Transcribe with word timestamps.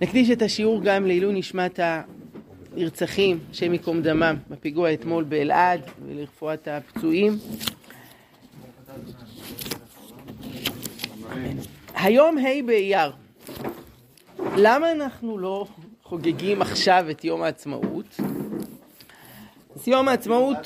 נקדיש 0.00 0.30
את 0.30 0.42
השיעור 0.42 0.80
גם 0.82 1.06
לעילוי 1.06 1.38
נשמת 1.38 1.80
הנרצחים, 1.82 3.38
השם 3.50 3.72
ייקום 3.72 4.02
דמם, 4.02 4.36
בפיגוע 4.50 4.92
אתמול 4.92 5.24
באלעד 5.24 5.80
ולרפואת 6.06 6.68
הפצועים. 6.68 7.38
היום 11.94 12.38
ה' 12.38 12.62
באייר. 12.66 13.12
למה 14.56 14.92
אנחנו 14.92 15.38
לא 15.38 15.66
חוגגים 16.02 16.62
עכשיו 16.62 17.06
את 17.10 17.24
יום 17.24 17.42
העצמאות? 17.42 18.20
אז 19.76 19.88
יום 19.88 20.08
העצמאות 20.08 20.56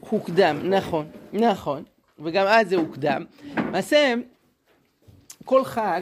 הוקדם, 0.00 0.58
נכון, 0.64 1.06
נכון, 1.32 1.82
וגם 2.18 2.46
אז 2.46 2.68
זה 2.68 2.76
הוקדם. 2.76 3.24
למעשה, 3.56 4.14
כל 5.44 5.64
חג 5.64 6.00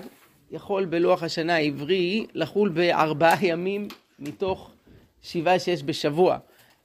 יכול 0.54 0.84
בלוח 0.84 1.22
השנה 1.22 1.54
העברי 1.54 2.26
לחול 2.34 2.68
בארבעה 2.68 3.44
ימים 3.46 3.88
מתוך 4.18 4.70
שבעה 5.22 5.58
שיש 5.58 5.82
בשבוע. 5.82 6.38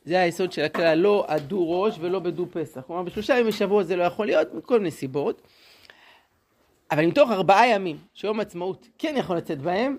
זה 0.05 0.19
היסוד 0.21 0.51
של 0.51 0.61
הכלל, 0.61 0.97
לא 0.97 1.25
עדו 1.27 1.81
ראש 1.81 1.95
ולא 1.99 2.19
בדו 2.19 2.45
פסח. 2.51 2.81
כלומר, 2.87 3.03
בשלושה 3.03 3.33
ימים 3.33 3.47
בשבוע 3.47 3.83
זה 3.83 3.95
לא 3.95 4.03
יכול 4.03 4.25
להיות, 4.25 4.53
מכל 4.53 4.77
מיני 4.77 4.91
סיבות. 4.91 5.41
אבל 6.91 7.05
מתוך 7.05 7.31
ארבעה 7.31 7.67
ימים 7.67 7.97
שיום 8.13 8.39
עצמאות 8.39 8.87
כן 8.97 9.15
יכול 9.17 9.37
לצאת 9.37 9.61
בהם, 9.61 9.97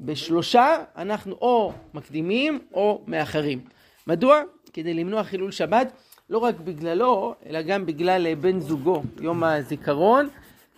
בשלושה 0.00 0.76
אנחנו 0.96 1.34
או 1.40 1.72
מקדימים 1.94 2.58
או 2.74 3.02
מאחרים. 3.06 3.60
מדוע? 4.06 4.42
כדי 4.72 4.94
למנוע 4.94 5.24
חילול 5.24 5.50
שבת, 5.50 5.92
לא 6.30 6.38
רק 6.38 6.54
בגללו, 6.60 7.34
אלא 7.46 7.62
גם 7.62 7.86
בגלל 7.86 8.34
בן 8.34 8.60
זוגו, 8.60 9.02
יום 9.20 9.44
הזיכרון, 9.44 10.28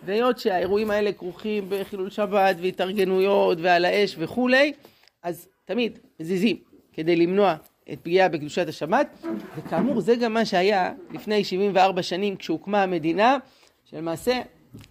והיות 0.05 0.39
שהאירועים 0.39 0.91
האלה 0.91 1.13
כרוכים 1.13 1.65
בחילול 1.69 2.09
שבת 2.09 2.55
והתארגנויות 2.61 3.57
ועל 3.61 3.85
האש 3.85 4.15
וכולי, 4.19 4.73
אז 5.23 5.47
תמיד 5.65 5.99
מזיזים 6.19 6.57
כדי 6.93 7.15
למנוע 7.15 7.55
את 7.93 7.99
פגיעה 7.99 8.29
בקדושת 8.29 8.67
השבת, 8.67 9.25
וכאמור 9.57 10.01
זה 10.01 10.15
גם 10.15 10.33
מה 10.33 10.45
שהיה 10.45 10.93
לפני 11.11 11.43
74 11.43 12.03
שנים 12.03 12.35
כשהוקמה 12.35 12.83
המדינה, 12.83 13.37
שלמעשה 13.85 14.41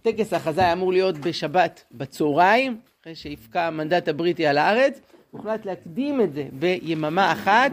טקס 0.01 0.33
ההכרזה 0.33 0.61
היה 0.61 0.73
אמור 0.73 0.91
להיות 0.91 1.17
בשבת 1.17 1.83
בצהריים, 1.91 2.77
אחרי 3.01 3.15
שיפקע 3.15 3.67
המנדט 3.67 4.07
הבריטי 4.07 4.47
על 4.47 4.57
הארץ, 4.57 4.99
הוחלט 5.31 5.65
להקדים 5.65 6.21
את 6.21 6.33
זה 6.33 6.45
ביממה 6.59 7.31
אחת, 7.31 7.71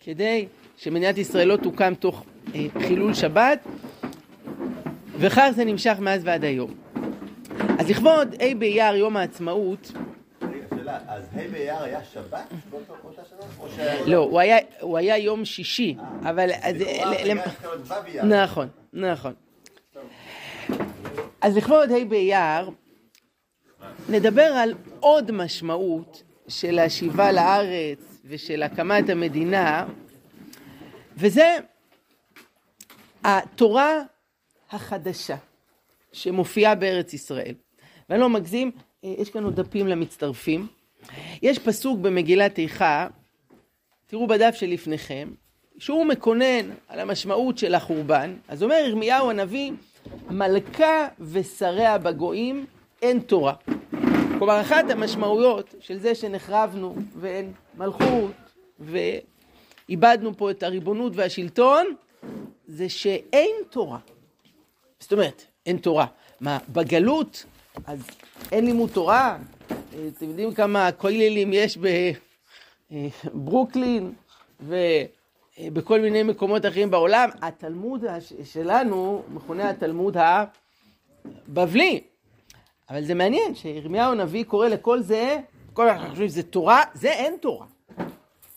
כדי 0.00 0.46
שמדינת 0.76 1.18
ישראל 1.18 1.48
לא 1.48 1.56
תוקם 1.56 1.94
תוך 1.94 2.24
אה, 2.54 2.66
חילול 2.82 3.14
שבת, 3.14 3.66
וכך 5.20 5.50
זה 5.56 5.64
נמשך 5.64 5.96
מאז 6.00 6.22
ועד 6.24 6.44
היום. 6.44 6.74
אז 7.78 7.90
לכבוד 7.90 8.34
ה' 8.34 8.54
באייר, 8.58 8.94
יום 8.94 9.16
העצמאות, 9.16 9.92
אז 11.08 11.24
ה' 11.32 11.48
באייר 11.52 11.82
היה 11.82 12.04
שבת 12.04 12.52
באותה 12.70 13.22
שנה? 13.28 14.06
לא, 14.06 14.30
הוא 14.80 14.98
היה 14.98 15.18
יום 15.18 15.44
שישי, 15.44 15.96
אבל... 16.22 16.50
נכון, 18.22 18.68
נכון. 18.92 19.32
אז 21.40 21.56
לכבוד 21.56 21.90
ה' 21.90 22.04
באייר, 22.08 22.70
נדבר 24.08 24.42
על 24.42 24.74
עוד 25.00 25.30
משמעות 25.30 26.22
של 26.48 26.78
השיבה 26.78 27.32
לארץ 27.32 28.20
ושל 28.24 28.62
הקמת 28.62 29.08
המדינה, 29.08 29.86
וזה 31.16 31.56
התורה 33.24 34.02
החדשה 34.70 35.36
שמופיעה 36.12 36.74
בארץ 36.74 37.14
ישראל. 37.14 37.54
ואני 38.08 38.20
לא 38.20 38.28
מגזים, 38.28 38.70
יש 39.02 39.30
כאן 39.30 39.44
עוד 39.44 39.60
דפים 39.60 39.86
למצטרפים. 39.86 40.66
יש 41.42 41.58
פסוק 41.58 41.98
במגילת 41.98 42.58
איכה, 42.58 43.06
תראו 44.06 44.26
בדף 44.26 44.54
שלפניכם, 44.54 45.30
שהוא 45.78 46.04
מקונן 46.06 46.70
על 46.88 47.00
המשמעות 47.00 47.58
של 47.58 47.74
החורבן. 47.74 48.36
אז 48.48 48.62
אומר 48.62 48.76
ירמיהו 48.88 49.30
הנביא, 49.30 49.72
מלכה 50.30 51.08
ושריה 51.20 51.98
בגויים 51.98 52.66
אין 53.02 53.20
תורה. 53.20 53.54
כלומר, 54.38 54.60
אחת 54.60 54.90
המשמעויות 54.90 55.74
של 55.80 55.98
זה 55.98 56.14
שנחרבנו 56.14 56.94
ואין 57.16 57.52
מלכות 57.74 58.30
ואיבדנו 58.80 60.36
פה 60.36 60.50
את 60.50 60.62
הריבונות 60.62 61.12
והשלטון, 61.16 61.86
זה 62.66 62.88
שאין 62.88 63.50
תורה. 63.70 63.98
זאת 65.00 65.12
אומרת, 65.12 65.44
אין 65.66 65.76
תורה. 65.76 66.06
מה, 66.40 66.58
בגלות, 66.68 67.44
אז 67.86 68.06
אין 68.52 68.64
לימוד 68.64 68.90
תורה? 68.90 69.38
אתם 69.88 70.28
יודעים 70.28 70.54
כמה 70.54 70.92
כוללים 70.92 71.52
יש 71.52 71.78
בברוקלין 73.34 74.12
ובכל 74.60 76.00
מיני 76.00 76.22
מקומות 76.22 76.66
אחרים 76.66 76.90
בעולם? 76.90 77.30
התלמוד 77.42 78.04
שלנו 78.44 79.22
מכונה 79.28 79.70
התלמוד 79.70 80.16
הבבלי. 81.48 82.00
אבל 82.90 83.04
זה 83.04 83.14
מעניין 83.14 83.54
שירמיהו 83.54 84.12
הנביא 84.12 84.44
קורא 84.44 84.68
לכל 84.68 85.00
זה, 85.00 85.38
כל 85.72 85.88
אנחנו 85.88 86.08
חושבים 86.08 86.28
שזה 86.28 86.42
תורה, 86.42 86.82
זה 86.94 87.12
אין 87.12 87.36
תורה. 87.40 87.66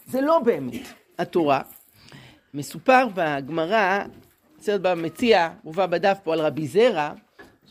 זה 0.08 0.22
לא 0.22 0.40
באמת 0.40 0.88
התורה. 1.18 1.62
מסופר 2.54 3.08
בגמרא, 3.16 4.04
בסרט 4.62 4.82
במציע, 4.82 5.50
מובא 5.64 5.86
בדף 5.86 6.18
פה 6.24 6.34
על 6.34 6.40
רבי 6.42 6.68
זרע, 6.68 7.12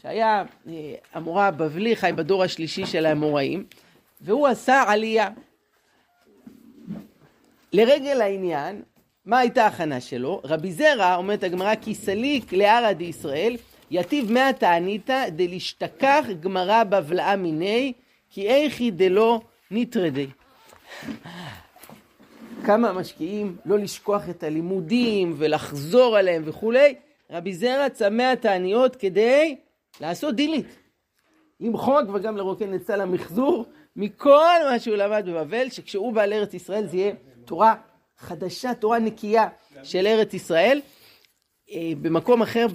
שהיה 0.03 0.45
אה, 0.69 0.95
המורה 1.15 1.47
הבבלי, 1.47 1.97
חי 1.97 2.13
בדור 2.17 2.43
השלישי 2.43 2.87
של 2.87 3.07
האמוראים, 3.07 3.65
והוא 4.21 4.47
עשה 4.47 4.85
עלייה. 4.87 5.29
לרגל 7.73 8.21
העניין, 8.21 8.83
מה 9.27 9.39
הייתה 9.39 9.65
ההכנה 9.65 10.01
שלו? 10.01 10.41
רבי 10.45 10.73
זרע, 10.73 11.17
אומרת 11.17 11.43
הגמרא, 11.43 11.75
כי 11.75 11.95
סליק 11.95 12.53
לערא 12.53 12.93
דישראל, 12.93 13.57
יתיב 13.91 14.33
מאה 14.33 14.53
תעניתא 14.53 15.29
דלשתכח 15.29 16.25
גמרא 16.41 16.85
בבלעה 16.85 17.37
מיני, 17.37 17.93
כי 18.31 18.49
איכי 18.49 18.91
דלא 18.91 19.41
נטרדי. 19.71 20.27
כמה 22.61 22.93
משקיעים 22.93 23.57
לא 23.65 23.79
לשכוח 23.79 24.29
את 24.31 24.43
הלימודים 24.43 25.35
ולחזור 25.37 26.17
עליהם 26.17 26.43
וכולי, 26.47 26.95
רבי 27.31 27.55
זרע 27.55 27.89
צמא 27.89 28.23
התעניות 28.23 28.97
כדי 28.97 29.57
לעשות 30.01 30.35
דילית. 30.35 30.79
למחוק 31.61 32.09
וגם 32.15 32.37
לרוקן 32.37 32.75
את 32.75 32.87
סל 32.87 33.01
המחזור 33.01 33.65
מכל 33.97 34.59
מה 34.71 34.79
שהוא 34.79 34.97
למד 34.97 35.25
בבבל, 35.27 35.71
שכשהוא 35.71 36.13
בא 36.13 36.27
לארץ 36.27 36.55
ישראל 36.55 36.87
זה 36.87 36.97
יהיה 36.97 37.13
תורה 37.45 37.75
חדשה, 38.19 38.75
תורה 38.75 38.99
נקייה 38.99 39.49
של 39.83 40.07
ארץ 40.07 40.35
ישראל. 40.35 40.81
אה, 41.71 41.93
במקום 42.03 42.43
אחר 42.43 42.67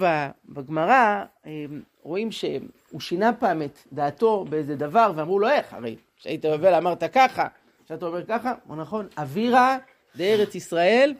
בגמרא 0.48 1.24
אה, 1.46 1.64
רואים 2.02 2.32
שהוא 2.32 3.00
שינה 3.00 3.32
פעם 3.32 3.62
את 3.62 3.78
דעתו 3.92 4.44
באיזה 4.48 4.76
דבר 4.76 5.12
ואמרו 5.16 5.38
לו 5.38 5.48
איך, 5.48 5.74
הרי 5.74 5.96
כשהיית 6.16 6.44
בבבל 6.44 6.74
אמרת 6.74 7.04
ככה, 7.04 7.46
כשאתה 7.86 8.06
אומר 8.06 8.26
ככה, 8.26 8.54
הוא 8.66 8.76
נכון, 8.76 9.08
אווירה 9.18 9.78
בארץ 10.14 10.54
ישראל 10.54 11.14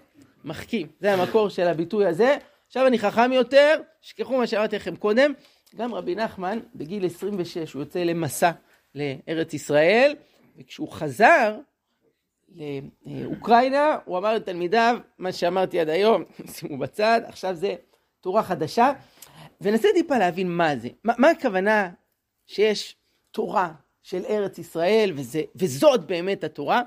מחכים. 0.45 0.87
זה 1.01 1.13
המקור 1.13 1.49
של 1.49 1.69
הביטוי 1.69 2.07
הזה. 2.07 2.37
עכשיו 2.67 2.87
אני 2.87 2.99
חכם 2.99 3.33
יותר, 3.33 3.81
שכחו 4.01 4.39
מה 4.39 4.47
שאמרתי 4.47 4.77
לכם 4.77 4.97
קודם, 4.97 5.33
גם 5.77 5.95
רבי 5.95 6.15
נחמן 6.15 6.59
בגיל 6.75 7.07
26 7.07 7.73
הוא 7.73 7.83
יוצא 7.83 7.99
למסע 7.99 8.51
לארץ 8.95 9.55
ישראל, 9.55 10.15
וכשהוא 10.59 10.93
חזר 10.93 11.57
לאוקראינה, 13.07 13.99
הוא 14.05 14.19
אמר 14.19 14.35
לתלמידיו, 14.35 14.99
מה 15.19 15.33
שאמרתי 15.33 15.81
עד 15.81 15.89
היום, 15.89 16.25
שימו 16.55 16.79
בצד, 16.79 17.21
עכשיו 17.27 17.55
זה 17.55 17.75
תורה 18.21 18.43
חדשה, 18.43 18.93
וננסה 19.61 19.89
טיפה 19.95 20.19
להבין 20.19 20.51
מה 20.51 20.77
זה. 20.77 20.89
מה, 21.05 21.13
מה 21.19 21.31
הכוונה 21.31 21.91
שיש 22.47 22.97
תורה 23.31 23.73
של 24.07 24.25
ארץ 24.29 24.59
ישראל, 24.59 25.13
וזה, 25.15 25.43
וזאת 25.57 26.07
באמת 26.07 26.45
התורה. 26.45 26.83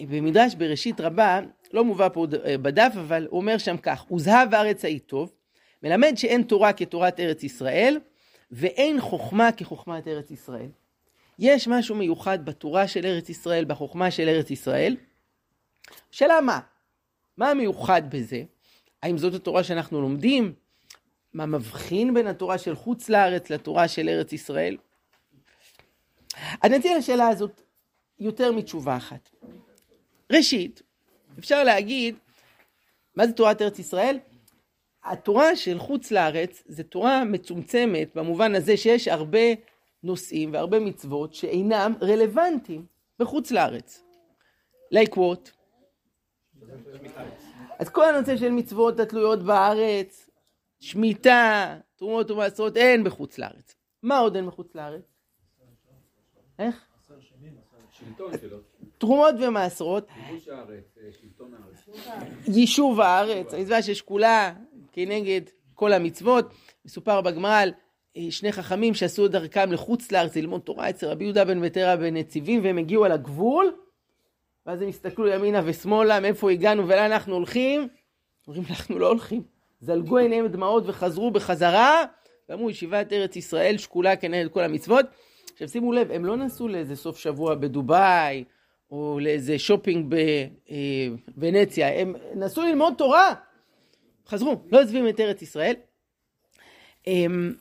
במדרש 0.00 0.54
בראשית 0.54 1.00
רבה, 1.00 1.40
לא 1.72 1.84
מובא 1.84 2.08
פה 2.08 2.26
בדף, 2.62 2.92
אבל 2.94 3.26
הוא 3.30 3.40
אומר 3.40 3.58
שם 3.58 3.76
כך, 3.76 4.10
וזהב 4.12 4.54
הארץ 4.54 4.84
ההיא 4.84 5.00
טוב, 5.06 5.32
מלמד 5.82 6.12
שאין 6.16 6.42
תורה 6.42 6.72
כתורת 6.72 7.20
ארץ 7.20 7.42
ישראל, 7.42 7.98
ואין 8.50 9.00
חוכמה 9.00 9.52
כחוכמת 9.52 10.08
ארץ 10.08 10.30
ישראל. 10.30 10.68
יש 11.38 11.68
משהו 11.68 11.94
מיוחד 11.94 12.44
בתורה 12.44 12.88
של 12.88 13.06
ארץ 13.06 13.28
ישראל, 13.28 13.64
בחוכמה 13.64 14.10
של 14.10 14.28
ארץ 14.28 14.50
ישראל. 14.50 14.96
שאלה 16.10 16.40
מה? 16.40 16.60
מה 17.36 17.50
המיוחד 17.50 18.02
בזה? 18.10 18.42
האם 19.02 19.18
זאת 19.18 19.34
התורה 19.34 19.64
שאנחנו 19.64 20.00
לומדים? 20.00 20.54
מה 21.34 21.46
מבחין 21.46 22.14
בין 22.14 22.26
התורה 22.26 22.58
של 22.58 22.74
חוץ 22.74 23.08
לארץ 23.08 23.50
לתורה 23.50 23.88
של 23.88 24.08
ארץ 24.08 24.32
ישראל? 24.32 24.76
אני 26.64 26.76
אציע 26.76 26.98
לשאלה 26.98 27.28
הזאת 27.28 27.60
יותר 28.18 28.52
מתשובה 28.52 28.96
אחת. 28.96 29.30
ראשית, 30.32 30.82
אפשר 31.38 31.64
להגיד, 31.64 32.16
מה 33.16 33.26
זה 33.26 33.32
תורת 33.32 33.62
ארץ 33.62 33.78
ישראל? 33.78 34.18
התורה 35.04 35.56
של 35.56 35.78
חוץ 35.78 36.10
לארץ 36.10 36.62
זה 36.66 36.82
תורה 36.84 37.24
מצומצמת 37.24 38.14
במובן 38.14 38.54
הזה 38.54 38.76
שיש 38.76 39.08
הרבה 39.08 39.38
נושאים 40.02 40.52
והרבה 40.52 40.80
מצוות 40.80 41.34
שאינם 41.34 41.92
רלוונטיים 42.02 42.86
בחוץ 43.18 43.50
לארץ. 43.50 44.04
what? 44.92 45.50
אז 47.78 47.88
כל 47.88 48.14
הנושא 48.14 48.36
של 48.36 48.50
מצוות 48.50 49.00
התלויות 49.00 49.42
בארץ, 49.42 50.30
שמיטה, 50.80 51.76
תרומות 51.96 52.30
ומעשרות, 52.30 52.76
אין 52.76 53.04
בחוץ 53.04 53.38
לארץ. 53.38 53.74
מה 54.02 54.18
עוד 54.18 54.36
אין 54.36 54.46
בחוץ 54.46 54.74
לארץ? 54.74 55.13
איך? 56.58 56.84
תרומות 58.98 59.34
ומעשרות. 59.40 60.08
יישוב 62.46 63.00
הארץ, 63.00 63.54
המצווה 63.54 63.82
ששקולה 63.82 64.54
כנגד 64.92 65.40
כל 65.74 65.92
המצוות. 65.92 66.54
מסופר 66.84 67.20
בגמרא 67.20 67.60
על 67.60 67.72
אה, 68.16 68.26
שני 68.30 68.52
חכמים 68.52 68.94
שעשו 68.94 69.28
דרכם 69.28 69.72
לחוץ 69.72 70.12
לארץ 70.12 70.36
ללמוד 70.36 70.60
תורה 70.60 70.90
אצל 70.90 71.06
רבי 71.06 71.24
יהודה 71.24 71.44
בן 71.44 71.58
ותרא 71.62 71.96
בן 71.96 72.16
נציבים 72.16 72.64
והם 72.64 72.78
הגיעו 72.78 73.04
על 73.04 73.12
הגבול 73.12 73.76
ואז 74.66 74.82
הם 74.82 74.88
הסתכלו 74.88 75.28
ימינה 75.28 75.60
ושמאלה 75.64 76.20
מאיפה 76.20 76.50
הגענו 76.50 76.88
ולאן 76.88 77.12
אנחנו 77.12 77.34
הולכים 77.34 77.88
אומרים 78.48 78.64
אנחנו 78.70 78.98
לא 78.98 79.08
הולכים 79.08 79.42
זלגו 79.80 80.18
עיניהם 80.18 80.48
דמעות 80.48 80.84
וחזרו 80.86 81.30
בחזרה 81.30 82.04
ואמרו 82.48 82.70
ישיבת 82.70 83.12
ארץ 83.12 83.36
ישראל 83.36 83.78
שקולה 83.78 84.16
כנגד 84.16 84.50
כל 84.50 84.60
המצוות 84.60 85.06
עכשיו 85.54 85.68
שימו 85.68 85.92
לב 85.92 86.10
הם 86.10 86.24
לא 86.24 86.36
נסעו 86.36 86.68
לאיזה 86.68 86.96
סוף 86.96 87.18
שבוע 87.18 87.54
בדובאי 87.54 88.44
או 88.90 89.18
לאיזה 89.22 89.58
שופינג 89.58 90.14
בוונציה 91.36 91.88
אה, 91.88 92.00
הם 92.00 92.14
נסעו 92.34 92.62
ללמוד 92.62 92.94
תורה. 92.98 93.34
חזרו 94.28 94.56
לא 94.72 94.82
עוזבים 94.82 95.08
את 95.08 95.20
ארץ 95.20 95.42
ישראל. 95.42 95.74
אמ, 97.06 97.52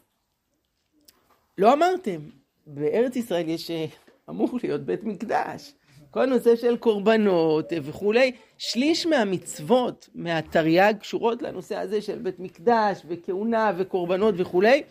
לא 1.58 1.74
אמרתם, 1.74 2.22
בארץ 2.68 3.16
ישראל 3.16 3.50
יש, 3.50 3.72
אה, 3.72 3.86
אמור 4.30 4.50
להיות 4.64 4.82
בית 4.82 5.04
מקדש. 5.04 5.74
כל 6.12 6.24
הנושא 6.24 6.56
של 6.56 6.78
קורבנות 6.78 7.74
וכולי, 7.84 8.32
שליש 8.58 9.06
מהמצוות 9.06 10.10
מהתרי"ג 10.16 10.94
קשורות 11.00 11.42
לנושא 11.42 11.76
הזה 11.78 12.02
של 12.02 12.20
בית 12.20 12.40
מקדש 12.40 13.02
וכהונה 13.08 13.72
וקורבנות 13.78 14.36
וכולי, 14.38 14.84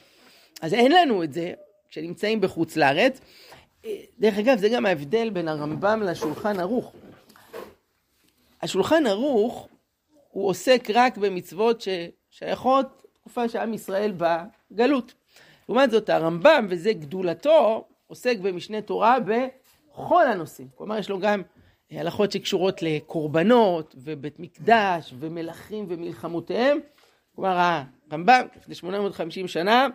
אז 0.62 0.74
אין 0.74 0.92
לנו 0.92 1.24
את 1.24 1.32
זה 1.32 1.52
כשנמצאים 1.92 2.40
בחוץ 2.40 2.76
לארץ. 2.76 3.20
דרך 4.18 4.38
אגב, 4.38 4.58
זה 4.58 4.68
גם 4.68 4.86
ההבדל 4.86 5.30
בין 5.30 5.48
הרמב"ם 5.48 6.02
לשולחן 6.02 6.60
ערוך. 6.60 6.92
השולחן 8.62 9.06
ערוך 9.06 9.68
הוא 10.28 10.48
עוסק 10.48 10.88
רק 10.94 11.16
במצוות 11.16 11.80
ששייכות 11.80 13.06
תקופה 13.12 13.48
שעם 13.48 13.74
ישראל 13.74 14.12
בגלות. 14.16 15.14
לעומת 15.68 15.90
זאת 15.90 16.08
הרמב"ם, 16.10 16.66
וזה 16.68 16.92
גדולתו, 16.92 17.88
עוסק 18.06 18.38
במשנה 18.38 18.82
תורה 18.82 19.16
בכל 19.20 20.26
הנושאים. 20.26 20.68
כלומר, 20.74 20.98
יש 20.98 21.10
לו 21.10 21.18
גם 21.18 21.42
אה, 21.92 22.00
הלכות 22.00 22.32
שקשורות 22.32 22.82
לקורבנות, 22.82 23.94
ובית 23.98 24.40
מקדש, 24.40 25.14
ומלכים 25.18 25.86
ומלחמותיהם. 25.88 26.78
כלומר, 27.34 27.84
הרמב"ם, 28.10 28.46
לפני 28.56 28.74
850 28.74 29.48
שנה, 29.48 29.88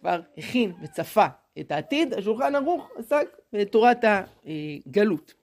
כבר 0.00 0.20
הכין 0.38 0.72
וצפה 0.82 1.26
את 1.60 1.72
העתיד. 1.72 2.14
השולחן 2.14 2.54
ערוך 2.54 2.90
עסק 2.98 3.36
בתורת 3.52 4.04
הגלות. 4.04 5.34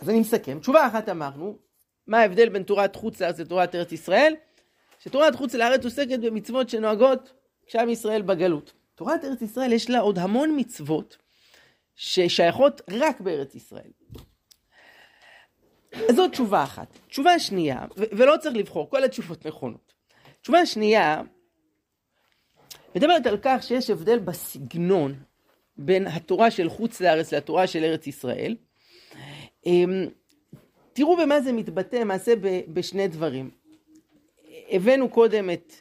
אז 0.00 0.08
אני 0.08 0.20
מסכם. 0.20 0.58
תשובה 0.60 0.86
אחת 0.86 1.08
אמרנו, 1.08 1.58
מה 2.06 2.18
ההבדל 2.18 2.48
בין 2.48 2.62
תורת 2.62 2.96
חוץ 2.96 3.20
לארץ 3.20 3.40
לתורת 3.40 3.74
ארץ 3.74 3.92
ישראל? 3.92 4.34
שתורת 4.98 5.34
חוץ 5.34 5.54
לארץ 5.54 5.84
עוסקת 5.84 6.18
במצוות 6.18 6.70
שנוהגות 6.70 7.32
כשעם 7.66 7.88
ישראל 7.88 8.22
בגלות. 8.22 8.72
תורת 8.94 9.24
ארץ 9.24 9.42
ישראל 9.42 9.72
יש 9.72 9.90
לה 9.90 10.00
עוד 10.00 10.18
המון 10.18 10.54
מצוות 10.56 11.16
ששייכות 11.94 12.80
רק 12.90 13.20
בארץ 13.20 13.54
ישראל. 13.54 13.90
אז 16.08 16.16
זאת 16.16 16.30
תשובה 16.30 16.62
אחת. 16.62 16.98
תשובה 17.08 17.38
שנייה, 17.38 17.84
ולא 17.96 18.36
צריך 18.36 18.56
לבחור, 18.56 18.90
כל 18.90 19.04
התשובות 19.04 19.46
נכונות. 19.46 19.92
תשובה 20.42 20.66
שנייה, 20.66 21.22
מדברת 22.96 23.26
על 23.26 23.38
כך 23.42 23.62
שיש 23.62 23.90
הבדל 23.90 24.18
בסגנון 24.18 25.14
בין 25.76 26.06
התורה 26.06 26.50
של 26.50 26.68
חוץ 26.68 27.00
לארץ 27.00 27.32
לתורה 27.32 27.66
של 27.66 27.84
ארץ 27.84 28.06
ישראל. 28.06 28.56
אמ, 29.66 30.06
תראו 30.92 31.16
במה 31.16 31.40
זה 31.40 31.52
מתבטא 31.52 31.96
למעשה 31.96 32.32
בשני 32.68 33.08
דברים. 33.08 33.50
הבאנו 34.70 35.08
קודם 35.08 35.50
את 35.50 35.72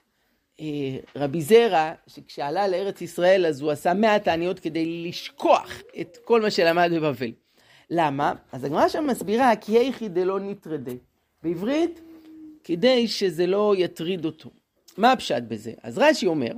אה, 0.59 0.97
רבי 1.15 1.41
זרע, 1.41 1.93
שכשעלה 2.07 2.67
לארץ 2.67 3.01
ישראל 3.01 3.45
אז 3.45 3.61
הוא 3.61 3.71
עשה 3.71 3.93
מאה 3.93 4.19
תעניות 4.19 4.59
כדי 4.59 5.07
לשכוח 5.07 5.81
את 6.01 6.17
כל 6.23 6.41
מה 6.41 6.51
שלמד 6.51 6.91
בבבל. 6.95 7.31
למה? 7.89 8.33
אז 8.51 8.63
הגמרא 8.63 8.87
שם 8.87 9.07
מסבירה 9.07 9.55
כי 9.55 9.79
היכי 9.79 10.09
דלא 10.09 10.39
נטרדה. 10.39 10.91
בעברית, 11.43 12.01
כדי 12.63 13.07
שזה 13.07 13.47
לא 13.47 13.73
יטריד 13.77 14.25
אותו. 14.25 14.49
מה 14.97 15.11
הפשט 15.11 15.43
בזה? 15.47 15.73
אז 15.83 15.97
רש"י 15.97 16.27
אומר, 16.27 16.51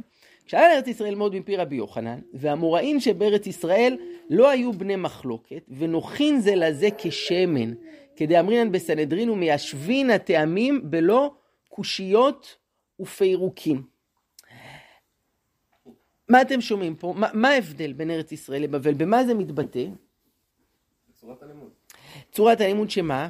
כשעלה 0.46 0.74
לארץ 0.74 0.88
ישראל 0.88 1.10
ללמוד 1.10 1.36
מפי 1.36 1.58
רבי 1.58 1.76
יוחנן, 1.76 2.20
והמוראים 2.34 3.00
שבארץ 3.00 3.48
ישראל 3.48 3.98
לא 4.30 4.50
היו 4.50 4.74
בני 4.74 4.96
מחלוקת, 4.96 5.64
ונוחין 5.78 6.40
זה 6.40 6.56
לזה 6.56 6.88
כשמן, 6.98 7.74
כדי 8.16 8.40
אמרינן 8.40 8.72
בסנהדרין 8.72 9.30
ומיישבין 9.30 10.10
הטעמים 10.10 10.92
בלא 10.92 11.32
קושיות 11.70 12.58
ופירוקים. 13.00 13.84
מה 16.30 16.42
אתם 16.42 16.62
שומעים 16.62 16.96
פה? 16.96 17.14
מה, 17.18 17.28
מה 17.34 17.50
ההבדל 17.50 17.94
בין 17.94 18.12
ארץ 18.12 18.32
ישראל 18.32 18.62
לבבל? 18.62 18.94
במה 18.94 19.24
זה 19.24 19.34
מתבטא? 19.34 19.86
צורת 21.16 21.44
הלימוד. 21.44 21.70
צורת 22.32 22.62
הלימוד 22.62 22.90
שמה? 22.90 23.30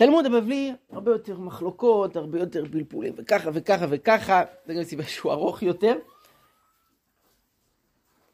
תלמוד 0.00 0.26
הבבלי, 0.26 0.72
הרבה 0.92 1.12
יותר 1.12 1.38
מחלוקות, 1.38 2.16
הרבה 2.16 2.38
יותר 2.38 2.64
פלפולים, 2.72 3.14
וככה 3.16 3.50
וככה 3.54 3.86
וככה, 3.90 4.42
זה 4.66 4.74
גם 4.74 4.84
סיבה 4.84 5.04
שהוא 5.04 5.32
ארוך 5.32 5.62
יותר. 5.62 5.96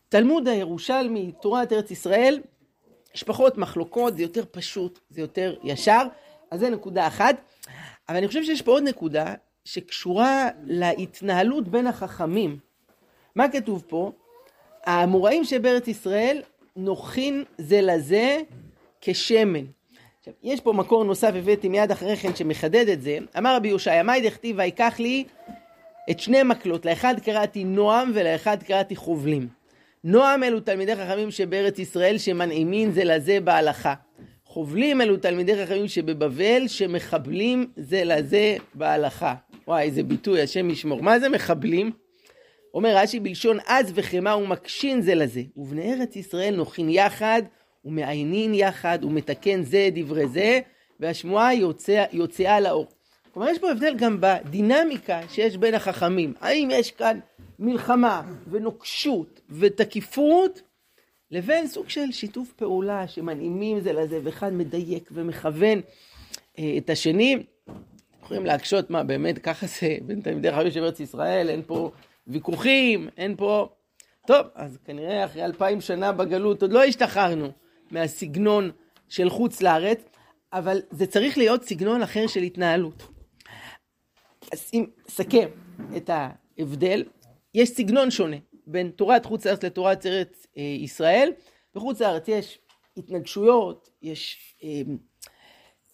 תלמוד 0.09 0.49
הירושלמי, 0.49 1.33
תורת 1.43 1.73
ארץ 1.73 1.91
ישראל, 1.91 2.41
יש 3.15 3.23
פחות 3.23 3.59
מחלוקות, 3.59 4.17
זה 4.17 4.23
יותר 4.23 4.45
פשוט, 4.51 4.99
זה 5.11 5.21
יותר 5.21 5.55
ישר, 5.63 6.03
אז 6.51 6.61
זה 6.61 6.71
נקודה 6.71 7.07
אחת. 7.07 7.37
אבל 8.09 8.17
אני 8.17 8.29
חושב 8.29 8.43
שיש 8.43 8.62
פה 8.62 8.71
עוד 8.71 8.83
נקודה 8.83 9.35
שקשורה 9.65 10.49
להתנהלות 10.65 11.69
בין 11.69 11.87
החכמים. 11.87 12.59
מה 13.35 13.49
כתוב 13.49 13.85
פה? 13.89 14.12
האמוראים 14.85 15.45
שבארץ 15.45 15.88
ישראל 15.88 16.43
נוחין 16.76 17.45
זה 17.59 17.81
לזה 17.81 18.40
כשמן. 19.00 19.75
עכשיו, 20.28 20.52
יש 20.52 20.61
פה 20.61 20.73
מקור 20.73 21.04
נוסף, 21.04 21.33
הבאתי 21.35 21.68
מיד 21.68 21.90
אחרי 21.90 22.16
כן 22.16 22.37
שמחדד 22.37 22.88
את 22.88 23.02
זה. 23.02 23.18
אמר 23.38 23.56
רבי 23.56 23.68
יושעיה, 23.68 24.02
מאי 24.02 24.21
דכתיב 24.21 24.56
ויקח 24.59 24.97
לי 24.99 25.25
את 26.11 26.21
שני 26.21 26.42
מקלות, 26.42 26.87
לאחד 26.87 27.14
קראתי 27.25 27.64
נועם 27.64 28.11
ולאחד 28.14 28.62
קראתי 28.62 28.97
חובלים. 28.97 29.49
נועם 30.04 30.45
אלו 30.45 30.61
תלמידי 30.61 30.97
חכמים 30.97 31.30
שבארץ 31.30 31.78
ישראל 31.78 32.18
שמנעימין 32.18 32.92
זה 32.92 33.04
לזה 33.04 33.40
בהלכה. 33.40 33.95
חובלים 34.45 35.00
אלו 35.00 35.16
תלמידי 35.16 35.64
חכמים 35.64 35.88
שבבבל 35.88 36.68
שמחבלים 36.68 37.66
זה 37.76 38.04
לזה 38.04 38.56
בהלכה. 38.75 39.35
וואי, 39.68 39.83
איזה 39.83 40.02
ביטוי, 40.02 40.42
השם 40.42 40.71
ישמור. 40.71 41.02
מה 41.02 41.18
זה 41.21 41.28
מחבלים? 41.28 41.90
אומר 42.75 42.97
רש"י 42.97 43.21
בלשון 43.21 43.59
עז 43.66 43.92
וחמא 43.95 44.30
ומקשין 44.30 45.00
זה 45.00 45.14
לזה. 45.14 45.42
ובני 45.56 45.95
ארץ 45.95 46.16
ישראל 46.16 46.56
נוחין 46.56 46.88
יחד 46.88 47.42
ומעיינין 47.87 48.55
יחד 48.55 48.99
ומתקן 49.02 49.62
זה 49.62 49.88
דברי 49.93 50.28
זה, 50.28 50.61
והשמועה 51.00 51.55
יוצא, 51.55 52.05
יוצאה 52.12 52.61
לאור. 52.61 52.87
כלומר, 53.35 53.49
יש 53.49 53.59
פה 53.59 53.71
הבדל 53.71 53.95
גם 53.99 54.19
בדינמיקה 54.21 55.21
שיש 55.28 55.57
בין 55.57 55.75
החכמים. 55.75 56.35
האם 56.40 56.69
יש 56.73 56.90
כאן 56.90 57.19
מלחמה 57.59 58.23
ונוקשות 58.50 59.40
ותקיפות, 59.50 60.62
לבין 61.31 61.66
סוג 61.66 61.88
של 61.88 62.12
שיתוף 62.12 62.52
פעולה 62.52 63.09
שמנעימים 63.09 63.81
זה 63.81 63.93
לזה, 63.93 64.21
ואחד 64.23 64.52
מדייק 64.52 65.11
ומכוון 65.12 65.81
אה, 66.59 66.75
את 66.78 66.90
השני. 66.90 67.43
יכולים 68.23 68.47
להקשות, 68.47 68.90
מה 68.90 69.02
באמת, 69.02 69.38
ככה 69.38 69.66
זה 69.66 69.97
בין 70.02 70.21
תלמידי 70.21 70.52
חכמים 70.52 70.71
של 70.71 70.85
ארץ 70.85 71.00
ישראל, 71.00 71.49
אין 71.49 71.62
פה 71.66 71.90
ויכוחים, 72.26 73.09
אין 73.16 73.37
פה... 73.37 73.69
טוב, 74.26 74.47
אז 74.55 74.78
כנראה 74.85 75.25
אחרי 75.25 75.45
אלפיים 75.45 75.81
שנה 75.81 76.12
בגלות 76.12 76.62
עוד 76.62 76.73
לא 76.73 76.85
השתחררנו 76.85 77.50
מהסגנון 77.90 78.71
של 79.09 79.31
חוץ 79.31 79.62
לארץ, 79.62 80.00
אבל 80.52 80.78
זה 80.90 81.07
צריך 81.07 81.38
להיות 81.38 81.64
סגנון 81.64 82.02
אחר 82.02 82.26
של 82.26 82.43
התנהלות. 82.43 83.09
אז 84.52 84.71
אם 84.75 84.87
נסכם 85.09 85.49
את 85.97 86.11
ההבדל, 86.11 87.05
יש 87.55 87.69
סגנון 87.69 88.11
שונה 88.11 88.37
בין 88.66 88.90
תורת 88.90 89.26
חוץ 89.26 89.47
לארץ 89.47 89.64
לתורת 89.64 90.07
ארץ 90.07 90.47
אה, 90.57 90.62
ישראל. 90.62 91.33
בחוץ 91.75 92.00
לארץ 92.00 92.28
יש 92.28 92.59
התנגשויות, 92.97 93.90
יש 94.02 94.55
אה, 94.64 94.83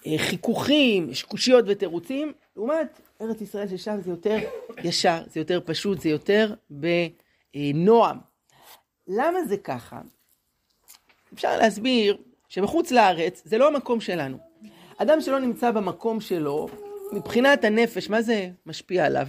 אה, 0.07 0.19
חיכוכים, 0.19 1.11
יש 1.11 1.23
קושיות 1.23 1.65
ותירוצים, 1.69 2.33
לעומת 2.57 3.01
ארץ 3.21 3.41
ישראל 3.41 3.69
ששם 3.69 4.01
זה 4.01 4.11
יותר 4.11 4.39
ישר, 4.85 5.23
זה 5.27 5.41
יותר 5.41 5.61
פשוט, 5.65 6.01
זה 6.01 6.09
יותר 6.09 6.55
בנועם. 6.71 8.19
למה 9.09 9.45
זה 9.45 9.57
ככה? 9.57 10.01
אפשר 11.35 11.57
להסביר 11.59 12.17
שבחוץ 12.49 12.91
לארץ 12.91 13.43
זה 13.45 13.59
לא 13.59 13.69
המקום 13.69 14.01
שלנו. 14.01 14.39
אדם 14.97 15.21
שלא 15.21 15.41
נמצא 15.41 15.71
במקום 15.71 16.21
שלו, 16.21 16.69
מבחינת 17.13 17.65
הנפש, 17.65 18.11
מה 18.11 18.23
זה 18.23 18.51
משפיע 18.67 19.07
עליו? 19.07 19.27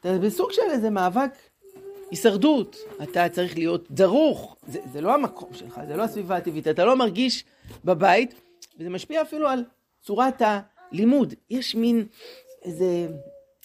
אתה 0.00 0.18
בסוג 0.18 0.52
של 0.52 0.62
איזה 0.70 0.90
מאבק 0.90 1.30
הישרדות, 2.10 2.76
אתה 3.02 3.28
צריך 3.28 3.56
להיות 3.56 3.90
דרוך, 3.90 4.56
זה, 4.66 4.78
זה 4.92 5.00
לא 5.00 5.14
המקום 5.14 5.54
שלך, 5.54 5.80
זה 5.88 5.96
לא 5.96 6.02
הסביבה 6.02 6.36
הטבעית, 6.36 6.68
אתה 6.68 6.84
לא 6.84 6.96
מרגיש 6.96 7.44
בבית, 7.84 8.34
וזה 8.78 8.90
משפיע 8.90 9.22
אפילו 9.22 9.48
על 9.48 9.64
צורת 10.02 10.42
הלימוד. 10.42 11.34
יש 11.50 11.74
מין 11.74 12.06
איזה 12.62 13.08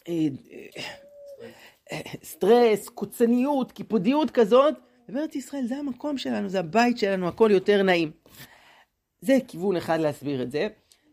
אה, 0.07 0.13
אה, 0.13 1.47
אה, 1.91 2.01
סטרס, 2.23 2.89
קוצניות, 2.89 3.71
קיפודיות 3.71 4.31
כזאת, 4.31 4.73
ובארץ 5.09 5.35
ישראל 5.35 5.65
זה 5.67 5.77
המקום 5.77 6.17
שלנו, 6.17 6.49
זה 6.49 6.59
הבית 6.59 6.97
שלנו, 6.97 7.27
הכל 7.27 7.49
יותר 7.51 7.83
נעים. 7.83 8.11
זה 9.21 9.37
כיוון 9.47 9.75
אחד 9.75 9.99
להסביר 9.99 10.43
את 10.43 10.51
זה. 10.51 10.67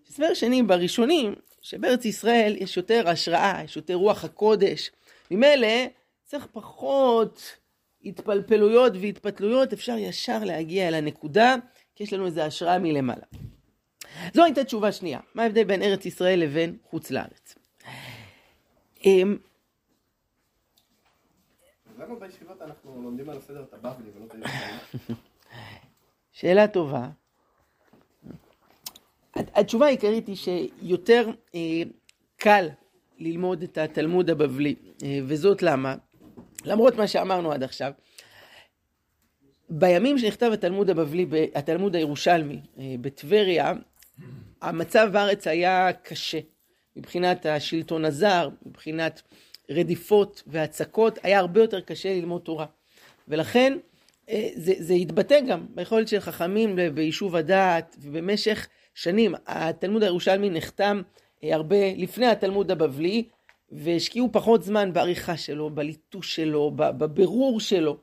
הסבר 0.08 0.34
שני, 0.34 0.62
בראשונים, 0.62 1.34
שבארץ 1.60 2.04
ישראל 2.04 2.56
יש 2.60 2.76
יותר 2.76 3.08
השראה, 3.08 3.60
יש 3.64 3.76
יותר 3.76 3.94
רוח 3.94 4.24
הקודש. 4.24 4.90
ממילא 5.30 5.86
צריך 6.24 6.46
פחות 6.52 7.56
התפלפלויות 8.04 8.92
והתפתלויות, 9.00 9.72
אפשר 9.72 9.96
ישר 9.98 10.44
להגיע 10.44 10.88
אל 10.88 10.94
הנקודה, 10.94 11.54
כי 11.94 12.04
יש 12.04 12.12
לנו 12.12 12.26
איזו 12.26 12.40
השראה 12.40 12.78
מלמעלה. 12.78 13.24
זו 14.34 14.44
הייתה 14.44 14.64
תשובה 14.64 14.92
שנייה, 14.92 15.20
מה 15.34 15.42
ההבדל 15.42 15.64
בין 15.64 15.82
ארץ 15.82 16.06
ישראל 16.06 16.40
לבין 16.40 16.76
חוץ 16.90 17.10
לארץ. 17.10 17.54
למה 22.02 22.14
בישיבות 22.14 22.62
אנחנו 22.62 23.02
לומדים 23.02 23.30
על 23.30 23.36
הסדר 23.36 23.64
הבבלי 23.72 24.10
ולא 24.16 24.24
את 24.24 24.34
הירושלים? 24.34 25.18
שאלה 26.32 26.68
טובה. 26.68 27.08
התשובה 29.34 29.86
העיקרית 29.86 30.26
היא 30.26 30.36
שיותר 30.36 31.30
אה, 31.54 31.60
קל 32.36 32.68
ללמוד 33.18 33.62
את 33.62 33.78
התלמוד 33.78 34.30
הבבלי, 34.30 34.74
אה, 35.02 35.18
וזאת 35.24 35.62
למה? 35.62 35.94
למרות 36.64 36.96
מה 36.96 37.06
שאמרנו 37.06 37.52
עד 37.52 37.62
עכשיו, 37.62 37.92
בימים 39.68 40.18
שנכתב 40.18 40.50
התלמוד 40.52 40.90
הבבלי, 40.90 41.26
התלמוד 41.54 41.96
הירושלמי 41.96 42.60
אה, 42.78 42.94
בטבריה, 43.00 43.72
המצב 44.62 45.08
בארץ 45.12 45.46
היה 45.46 45.92
קשה 45.92 46.40
מבחינת 46.96 47.46
השלטון 47.46 48.04
הזר, 48.04 48.48
מבחינת 48.66 49.22
רדיפות 49.70 50.42
והצקות, 50.46 51.18
היה 51.22 51.38
הרבה 51.38 51.60
יותר 51.60 51.80
קשה 51.80 52.14
ללמוד 52.14 52.42
תורה. 52.42 52.66
ולכן 53.28 53.78
אה, 54.28 54.48
זה, 54.54 54.72
זה 54.78 54.94
התבטא 54.94 55.40
גם 55.40 55.66
ביכולת 55.74 56.08
של 56.08 56.20
חכמים 56.20 56.78
ביישוב 56.94 57.36
הדעת, 57.36 57.96
ובמשך 58.00 58.68
שנים 58.94 59.34
התלמוד 59.46 60.02
הירושלמי 60.02 60.50
נחתם 60.50 61.02
אה, 61.44 61.54
הרבה 61.54 61.94
לפני 61.96 62.26
התלמוד 62.26 62.70
הבבלי, 62.70 63.28
והשקיעו 63.72 64.28
פחות 64.32 64.62
זמן 64.62 64.92
בעריכה 64.92 65.36
שלו, 65.36 65.70
בליטוש 65.70 66.36
שלו, 66.36 66.70
בבירור 66.76 67.60
שלו. 67.60 67.96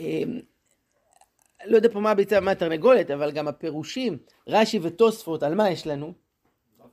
אה, 0.00 0.22
לא 1.64 1.76
יודע 1.76 1.88
פה 1.88 2.00
מה 2.00 2.10
הביצה 2.10 2.38
ומה 2.38 2.50
התרנגולת, 2.50 3.10
אבל 3.10 3.30
גם 3.30 3.48
הפירושים, 3.48 4.18
רש"י 4.48 4.78
ותוספות, 4.82 5.42
על 5.42 5.54
מה 5.54 5.70
יש 5.70 5.86
לנו? 5.86 6.12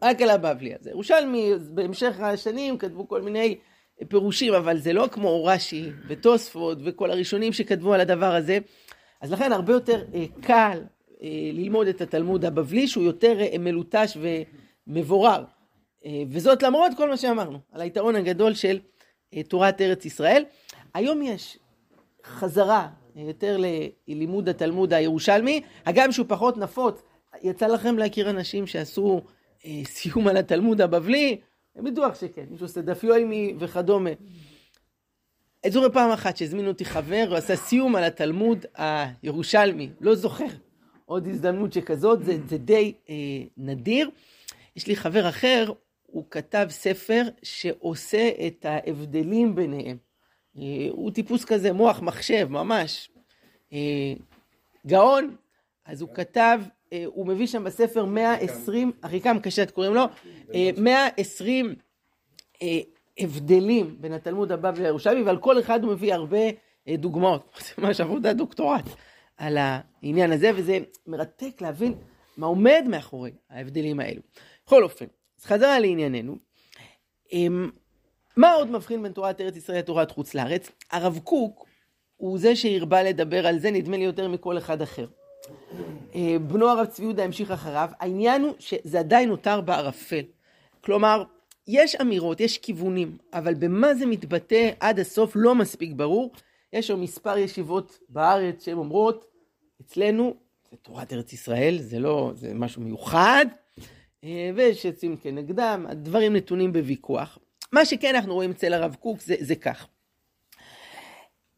רק 0.01 0.21
על 0.21 0.29
הבבלי 0.29 0.73
הזה. 0.79 0.89
ירושלמי, 0.89 1.51
בהמשך 1.69 2.19
השנים 2.19 2.77
כתבו 2.77 3.07
כל 3.07 3.21
מיני 3.21 3.57
פירושים, 4.07 4.53
אבל 4.53 4.77
זה 4.77 4.93
לא 4.93 5.07
כמו 5.11 5.45
רש"י 5.45 5.89
ותוספות 6.07 6.77
וכל 6.83 7.11
הראשונים 7.11 7.53
שכתבו 7.53 7.93
על 7.93 8.01
הדבר 8.01 8.35
הזה. 8.35 8.57
אז 9.21 9.31
לכן 9.31 9.51
הרבה 9.51 9.73
יותר 9.73 10.03
אה, 10.13 10.25
קל 10.41 10.83
אה, 11.21 11.27
ללמוד 11.53 11.87
את 11.87 12.01
התלמוד 12.01 12.45
הבבלי, 12.45 12.87
שהוא 12.87 13.03
יותר 13.03 13.37
מלוטש 13.59 14.17
ומבורר. 14.87 15.43
וזאת 16.29 16.63
למרות 16.63 16.91
כל 16.97 17.09
מה 17.09 17.17
שאמרנו, 17.17 17.59
על 17.71 17.81
היתרון 17.81 18.15
הגדול 18.15 18.53
של 18.53 18.79
תורת 19.47 19.81
ארץ 19.81 20.05
ישראל. 20.05 20.43
היום 20.93 21.21
יש 21.21 21.57
חזרה 22.25 22.87
יותר 23.15 23.57
ללימוד 24.07 24.49
התלמוד 24.49 24.93
הירושלמי, 24.93 25.61
הגם 25.85 26.11
שהוא 26.11 26.25
פחות 26.29 26.57
נפוץ. 26.57 27.01
יצא 27.43 27.67
לכם 27.67 27.97
להכיר 27.97 28.29
אנשים 28.29 28.67
שעשו 28.67 29.21
אה, 29.65 29.81
סיום 29.85 30.27
על 30.27 30.37
התלמוד 30.37 30.81
הבבלי? 30.81 31.41
אני 31.75 31.91
בטוח 31.91 32.15
שכן, 32.15 32.45
מישהו 32.49 32.65
עושה 32.65 32.81
דף 32.81 33.03
יוימי 33.03 33.55
וכדומה. 33.59 34.09
זוכר 35.67 35.89
פעם 35.93 36.11
אחת 36.11 36.37
שהזמינו 36.37 36.67
אותי 36.67 36.85
חבר, 36.85 37.25
הוא 37.29 37.37
עשה 37.37 37.55
סיום 37.55 37.95
על 37.95 38.03
התלמוד 38.03 38.65
הירושלמי, 38.75 39.89
לא 40.01 40.15
זוכר 40.15 40.45
עוד 41.05 41.27
הזדמנות 41.27 41.73
שכזאת, 41.73 42.25
זה, 42.25 42.37
זה 42.47 42.57
די 42.57 42.93
אה, 43.09 43.15
נדיר. 43.57 44.09
יש 44.75 44.87
לי 44.87 44.95
חבר 44.95 45.29
אחר, 45.29 45.71
הוא 46.05 46.25
כתב 46.31 46.67
ספר 46.69 47.23
שעושה 47.43 48.29
את 48.47 48.65
ההבדלים 48.65 49.55
ביניהם. 49.55 49.97
אה, 50.57 50.87
הוא 50.89 51.11
טיפוס 51.11 51.45
כזה, 51.45 51.73
מוח 51.73 52.01
מחשב, 52.01 52.47
ממש. 52.49 53.09
אה, 53.73 54.13
גאון, 54.87 55.35
אז 55.85 56.01
הוא 56.01 56.09
כתב, 56.13 56.59
הוא 57.05 57.27
מביא 57.27 57.47
שם 57.47 57.63
בספר 57.63 58.05
120, 58.05 58.91
אחיקם 59.01 59.39
קשת 59.39 59.71
קוראים 59.71 59.93
לו, 59.93 60.03
120 60.77 61.75
הבדלים 63.19 63.95
בין 63.99 64.13
התלמוד 64.13 64.51
הבבלי 64.51 64.83
לירושלמי, 64.83 65.23
ועל 65.23 65.37
כל 65.37 65.59
אחד 65.59 65.83
הוא 65.83 65.93
מביא 65.93 66.13
הרבה 66.13 66.37
דוגמאות. 66.89 67.51
זה 67.65 67.73
ממש 67.77 68.01
עבודת 68.01 68.35
דוקטורט 68.35 68.85
על 69.37 69.57
העניין 69.59 70.31
הזה, 70.31 70.51
וזה 70.55 70.79
מרתק 71.07 71.61
להבין 71.61 71.93
מה 72.37 72.47
עומד 72.47 72.85
מאחורי 72.87 73.31
ההבדלים 73.49 73.99
האלו. 73.99 74.21
בכל 74.65 74.83
אופן, 74.83 75.05
אז 75.39 75.45
חזרה 75.45 75.79
לענייננו. 75.79 76.35
אמ, 77.33 77.69
מה 78.37 78.53
עוד 78.53 78.71
מבחין 78.71 79.03
בין 79.03 79.11
תורת 79.11 79.41
ארץ 79.41 79.55
ישראל 79.55 79.79
לתורת 79.79 80.11
חוץ 80.11 80.33
לארץ? 80.33 80.71
הרב 80.91 81.19
קוק 81.23 81.65
הוא 82.17 82.39
זה 82.39 82.55
שהרבה 82.55 83.03
לדבר 83.03 83.47
על 83.47 83.59
זה, 83.59 83.71
נדמה 83.71 83.97
לי 83.97 84.03
יותר 84.03 84.27
מכל 84.27 84.57
אחד 84.57 84.81
אחר. 84.81 85.07
אה, 86.15 86.35
בנו 86.47 86.69
הרב 86.69 86.85
צבי 86.85 87.05
יהודה 87.05 87.23
המשיך 87.23 87.51
אחריו, 87.51 87.89
העניין 87.99 88.41
הוא 88.41 88.53
שזה 88.59 88.99
עדיין 88.99 89.29
נותר 89.29 89.61
בערפל. 89.61 90.23
כלומר, 90.81 91.23
יש 91.67 91.95
אמירות, 91.95 92.39
יש 92.39 92.57
כיוונים, 92.57 93.17
אבל 93.33 93.53
במה 93.53 93.93
זה 93.93 94.05
מתבטא 94.05 94.69
עד 94.79 94.99
הסוף 94.99 95.31
לא 95.35 95.55
מספיק 95.55 95.91
ברור. 95.93 96.31
יש 96.73 96.87
שם 96.87 97.01
מספר 97.01 97.37
ישיבות 97.37 97.99
בארץ 98.09 98.65
שהן 98.65 98.77
אומרות, 98.77 99.25
אצלנו 99.81 100.35
זה 100.71 100.77
תורת 100.77 101.13
ארץ 101.13 101.33
ישראל, 101.33 101.77
זה 101.79 101.99
לא, 101.99 102.31
זה 102.35 102.53
משהו 102.53 102.81
מיוחד, 102.81 103.45
אה, 104.23 104.51
ויש 104.55 104.85
יוצאים 104.85 105.17
כנגדם, 105.17 105.85
הדברים 105.89 106.35
נתונים 106.35 106.73
בוויכוח. 106.73 107.37
מה 107.71 107.85
שכן 107.85 108.15
אנחנו 108.15 108.33
רואים 108.33 108.51
אצל 108.51 108.73
הרב 108.73 108.95
קוק 108.99 109.21
זה, 109.21 109.35
זה 109.39 109.55
כך. 109.55 109.87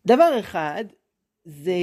דבר 0.06 0.40
אחד 0.40 0.86
זה 1.46 1.74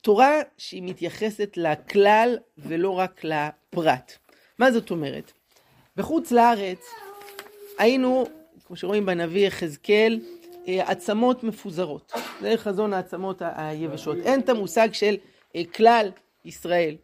תורה 0.00 0.40
שהיא 0.58 0.82
מתייחסת 0.82 1.56
לכלל 1.56 2.38
ולא 2.58 2.90
רק 2.90 3.20
לפרט. 3.24 4.12
מה 4.58 4.72
זאת 4.72 4.90
אומרת? 4.90 5.32
בחוץ 5.96 6.32
לארץ 6.32 6.90
היינו, 7.78 8.26
כמו 8.66 8.76
שרואים 8.76 9.06
בנביא 9.06 9.46
יחזקאל, 9.46 10.20
אה, 10.68 10.90
עצמות 10.90 11.44
מפוזרות. 11.44 12.12
זה 12.40 12.52
חזון 12.56 12.92
העצמות 12.92 13.42
היבשות. 13.42 14.16
אין 14.24 14.40
את 14.40 14.48
המושג 14.48 14.88
של 14.92 15.16
אה, 15.56 15.62
כלל 15.74 16.10
ישראל. 16.44 16.96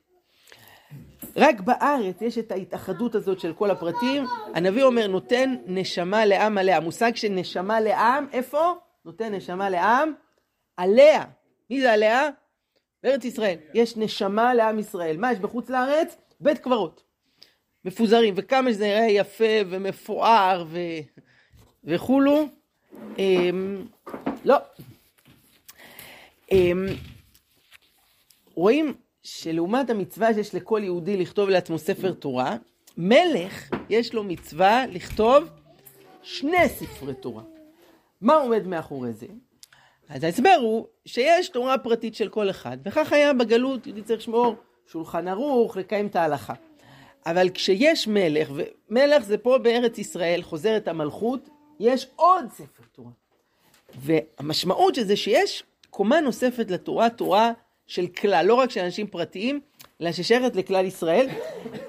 רק 1.37 1.61
בארץ 1.61 2.23
יש 2.23 2.39
את 2.39 2.53
ההתאחדות 2.53 3.15
הזאת 3.15 3.41
של 3.41 3.53
כל 3.53 3.71
הפרטים. 3.71 4.25
הנביא 4.55 4.85
אומר, 4.85 5.07
נותן 5.07 5.57
נשמה 5.67 6.25
לעם 6.25 6.59
עליה. 6.59 6.77
המושג 6.77 7.17
של 7.17 7.29
נשמה 7.29 7.81
לעם, 7.81 8.27
איפה? 8.33 8.73
נותן 9.05 9.35
נשמה 9.35 9.71
לעם 9.71 10.13
עליה. 10.77 11.25
מי 11.71 11.81
זה 11.81 11.93
עליה? 11.93 12.29
בארץ 13.03 13.25
ישראל. 13.25 13.59
יש 13.75 13.97
נשמה 13.97 14.55
לעם 14.55 14.79
ישראל. 14.79 15.17
מה 15.17 15.33
יש 15.33 15.39
בחוץ 15.39 15.71
לארץ? 15.71 16.17
בית 16.41 16.59
קברות. 16.59 17.03
מפוזרים, 17.85 18.35
וכמה 18.37 18.73
שזה 18.73 18.87
יראה 18.87 19.07
יפה 19.11 19.45
ומפואר 19.69 20.65
ו... 20.69 20.79
וכולו. 21.85 22.45
אמ... 23.19 23.87
לא. 24.45 24.57
אמ... 26.53 26.87
רואים 28.55 28.95
שלעומת 29.23 29.91
המצווה 29.91 30.35
שיש 30.35 30.55
לכל 30.55 30.81
יהודי 30.85 31.17
לכתוב 31.17 31.49
לעצמו 31.49 31.79
ספר 31.79 32.13
תורה, 32.13 32.57
מלך 32.97 33.71
יש 33.89 34.15
לו 34.15 34.25
מצווה 34.25 34.87
לכתוב 34.87 35.45
שני 36.23 36.69
ספרי 36.69 37.15
תורה. 37.15 37.43
מה 38.21 38.35
עומד 38.35 38.67
מאחורי 38.67 39.13
זה? 39.13 39.27
אז 40.09 40.25
ההסבר 40.25 40.59
הוא 40.61 40.87
שיש 41.05 41.49
תורה 41.49 41.79
פרטית 41.79 42.15
של 42.15 42.29
כל 42.29 42.51
אחד, 42.51 42.77
וכך 42.85 43.13
היה 43.13 43.33
בגלות, 43.33 43.87
יהודי 43.87 44.03
צריך 44.03 44.21
לשמור 44.21 44.55
שולחן 44.87 45.29
ערוך, 45.29 45.77
לקיים 45.77 46.07
את 46.07 46.17
ההלכה. 46.17 46.55
אבל 47.27 47.49
כשיש 47.55 48.09
מלך, 48.09 48.51
ומלך 48.91 49.25
זה 49.25 49.39
פה 49.39 49.59
בארץ 49.59 49.99
ישראל, 49.99 50.43
חוזרת 50.43 50.89
המלכות, 50.89 51.49
יש 51.81 52.07
עוד 52.17 52.45
ספר 52.51 52.83
תורה. 52.93 53.11
והמשמעות 53.95 54.95
של 54.95 55.03
זה 55.03 55.17
שיש 55.17 55.65
קומה 55.91 56.21
נוספת 56.21 56.71
לתורה, 56.71 57.11
תורה 57.11 57.53
של 57.87 58.07
כלל, 58.07 58.47
לא 58.47 58.55
רק 58.55 58.71
של 58.71 58.81
אנשים 58.81 59.07
פרטיים, 59.07 59.61
אלא 60.01 60.13
ששייכת 60.13 60.57
לכלל 60.57 60.85
ישראל. 60.85 61.27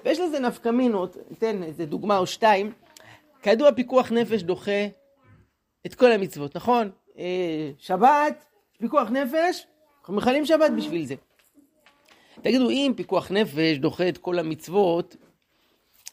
ויש 0.06 0.20
לזה 0.20 0.40
נפקא 0.40 0.70
מינות, 0.70 1.18
ניתן 1.30 1.64
איזה 1.64 1.86
דוגמה 1.86 2.18
או 2.18 2.28
שתיים. 2.28 2.72
כידוע 3.42 3.72
פיקוח 3.72 4.12
נפש 4.12 4.42
דוחה 4.42 4.88
את 5.86 5.96
כל 5.96 6.12
המצוות, 6.12 6.56
נכון? 6.56 6.92
אה, 7.18 7.72
שבת, 7.78 8.46
פיקוח 8.78 9.10
נפש, 9.10 9.68
אנחנו 10.00 10.14
מכלים 10.16 10.46
שבת 10.46 10.72
בשביל 10.78 11.06
זה. 11.06 11.16
תגידו, 12.42 12.70
אם 12.70 12.94
פיקוח 12.96 13.32
נפש 13.32 13.78
דוחה 13.78 14.10
את 14.10 14.18
כל 14.18 14.40
המצוות, 14.40 15.16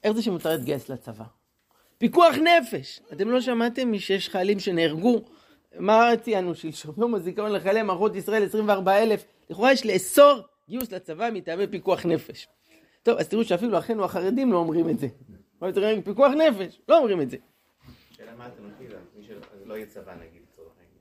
איך 0.04 0.12
זה 0.12 0.22
שמותר 0.22 0.50
להתגייס 0.50 0.88
לצבא? 0.88 1.24
פיקוח 1.98 2.34
נפש! 2.34 3.00
אתם 3.12 3.30
לא 3.30 3.40
שמעתם 3.40 3.92
משש 3.92 4.28
חיילים 4.28 4.60
שנהרגו? 4.60 5.20
מה 5.78 6.10
ציינו 6.22 6.54
שלשום? 6.54 6.94
יום 6.98 7.14
הזיכרון 7.14 7.52
לחיילי 7.52 7.82
מערכות 7.82 8.16
ישראל 8.16 8.44
24,000. 8.44 9.24
לכאורה 9.50 9.72
יש 9.72 9.86
לאסור 9.86 10.40
גיוס 10.68 10.92
לצבא 10.92 11.30
מטעמי 11.32 11.66
פיקוח 11.66 12.06
נפש. 12.06 12.48
טוב, 13.02 13.18
אז 13.18 13.28
תראו 13.28 13.44
שאפילו 13.44 13.78
אחינו 13.78 14.04
החרדים 14.04 14.52
לא 14.52 14.58
אומרים 14.58 14.88
את 14.88 14.98
זה. 14.98 15.08
פיקוח 16.04 16.32
נפש, 16.32 16.80
לא 16.88 16.98
אומרים 16.98 17.20
את 17.20 17.30
זה. 17.30 17.36
שאלה 18.10 18.34
מה 18.34 18.44
האלטרנטיבה? 18.44 18.96
מי 19.16 19.24
שלא 19.24 19.74
יהיה 19.74 19.86
צבא 19.86 20.14
נגיד, 20.14 20.42
לצורך 20.50 20.72
העניין. 20.78 20.94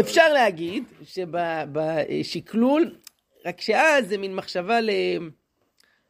אפשר 0.00 0.32
להגיד 0.32 0.84
שבשקלול, 1.04 2.94
רק 3.46 3.60
שאז 3.60 4.08
זה 4.08 4.18
מין 4.18 4.34
מחשבה 4.34 4.80
ל... 4.80 4.90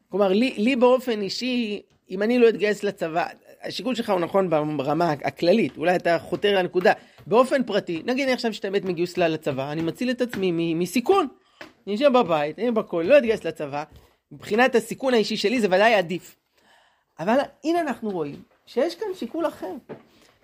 כלומר, 0.09 0.29
לי, 0.29 0.55
לי 0.57 0.77
באופן 0.77 1.21
אישי, 1.21 1.83
אם 2.11 2.23
אני 2.23 2.39
לא 2.39 2.49
אתגייס 2.49 2.85
לצבא, 2.85 3.27
השיקול 3.63 3.95
שלך 3.95 4.11
הוא 4.11 4.21
נכון 4.21 4.51
ברמה 4.51 5.11
הכללית, 5.11 5.77
אולי 5.77 5.97
אתה 5.97 6.19
חותר 6.19 6.59
לנקודה. 6.59 6.93
באופן 7.27 7.63
פרטי, 7.63 8.03
נגיד 8.07 8.25
אני 8.25 8.33
עכשיו 8.33 8.55
שתאמת 8.55 8.85
מגיוס 8.85 9.19
לצבא, 9.19 9.73
אני 9.73 9.83
מציל 9.83 10.11
את 10.11 10.21
עצמי 10.21 10.75
מסיכון. 10.75 11.27
אני 11.87 11.93
יושב 11.93 12.13
בבית, 12.13 12.59
אני 12.59 12.71
בכל, 12.71 13.05
לא 13.07 13.19
אתגייס 13.19 13.45
לצבא, 13.45 13.85
מבחינת 14.33 14.75
הסיכון 14.75 15.15
האישי 15.15 15.37
שלי 15.37 15.61
זה 15.61 15.67
ודאי 15.67 15.95
עדיף. 15.95 16.37
אבל 17.19 17.39
הנה 17.65 17.81
אנחנו 17.81 18.11
רואים 18.11 18.43
שיש 18.67 18.95
כאן 18.95 19.09
שיקול 19.15 19.47
אחר. 19.47 19.73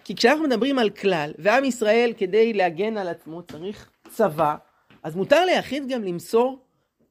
כי 0.08 0.14
כשאנחנו 0.14 0.44
מדברים 0.44 0.78
על 0.78 0.90
כלל, 0.90 1.32
ועם 1.38 1.64
ישראל 1.64 2.12
כדי 2.18 2.52
להגן 2.52 2.96
על 2.96 3.08
עצמו 3.08 3.42
צריך 3.42 3.90
צבא, 4.08 4.56
אז 5.02 5.16
מותר 5.16 5.44
ליחיד 5.44 5.88
גם 5.88 6.04
למסור 6.04 6.58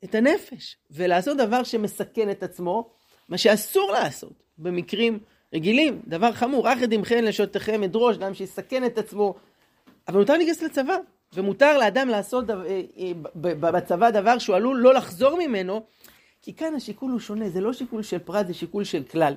את 0.04 0.16
הנפש, 0.16 0.77
ולעשות 0.92 1.38
דבר 1.38 1.63
שמסכן 1.63 2.30
את 2.30 2.44
עצמו, 2.44 2.89
מה 3.30 3.38
שאסור 3.38 3.92
לעשות 3.92 4.44
במקרים 4.58 5.20
רגילים, 5.54 6.01
דבר 6.08 6.32
חמור, 6.32 6.74
אחד 6.74 6.94
עמכם 6.94 7.24
לשותיכם 7.24 7.84
אדרוש, 7.84 8.18
אדם 8.18 8.34
שיסכן 8.34 8.86
את 8.86 8.98
עצמו, 8.98 9.36
אבל 10.08 10.20
מותר 10.20 10.38
להיכנס 10.38 10.62
לצבא, 10.62 10.96
ומותר 11.34 11.77
לאדם 11.77 12.08
לעשות 12.08 12.46
דבר, 12.46 12.66
אה, 12.66 12.82
אה, 12.98 13.12
בצבא 13.36 14.10
דבר 14.10 14.38
שהוא 14.38 14.56
עלול 14.56 14.77
לא 14.77 14.94
לחזור 14.94 15.38
ממנו, 15.48 15.84
כי 16.42 16.54
כאן 16.54 16.75
השיקול 16.75 17.12
הוא 17.12 17.20
שונה, 17.20 17.50
זה 17.50 17.62
לא 17.62 17.74
שיקול 17.74 18.04
של 18.04 18.20
פרט, 18.20 18.48
זה 18.48 18.54
שיקול 18.54 18.84
של 18.84 19.04
כלל. 19.04 19.36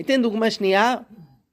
אתן 0.00 0.22
דוגמה 0.22 0.50
שנייה, 0.50 0.94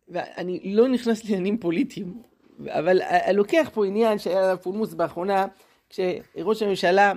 ואני 0.09 0.75
לא 0.75 0.87
נכנס 0.87 1.23
לעניינים 1.25 1.57
פוליטיים, 1.57 2.21
אבל 2.67 3.01
לוקח 3.33 3.69
פה 3.73 3.85
עניין 3.85 4.19
שהיה 4.19 4.43
עליו 4.43 4.57
פולמוס 4.61 4.93
באחרונה, 4.93 5.45
כשראש 5.89 6.61
הממשלה 6.61 7.13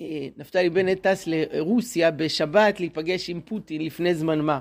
אה, 0.00 0.28
נפתלי 0.36 0.70
בנט 0.70 1.06
טס 1.06 1.24
לרוסיה 1.26 2.10
בשבת 2.10 2.80
להיפגש 2.80 3.30
עם 3.30 3.40
פוטין 3.40 3.84
לפני 3.84 4.14
זמן 4.14 4.40
מה. 4.40 4.60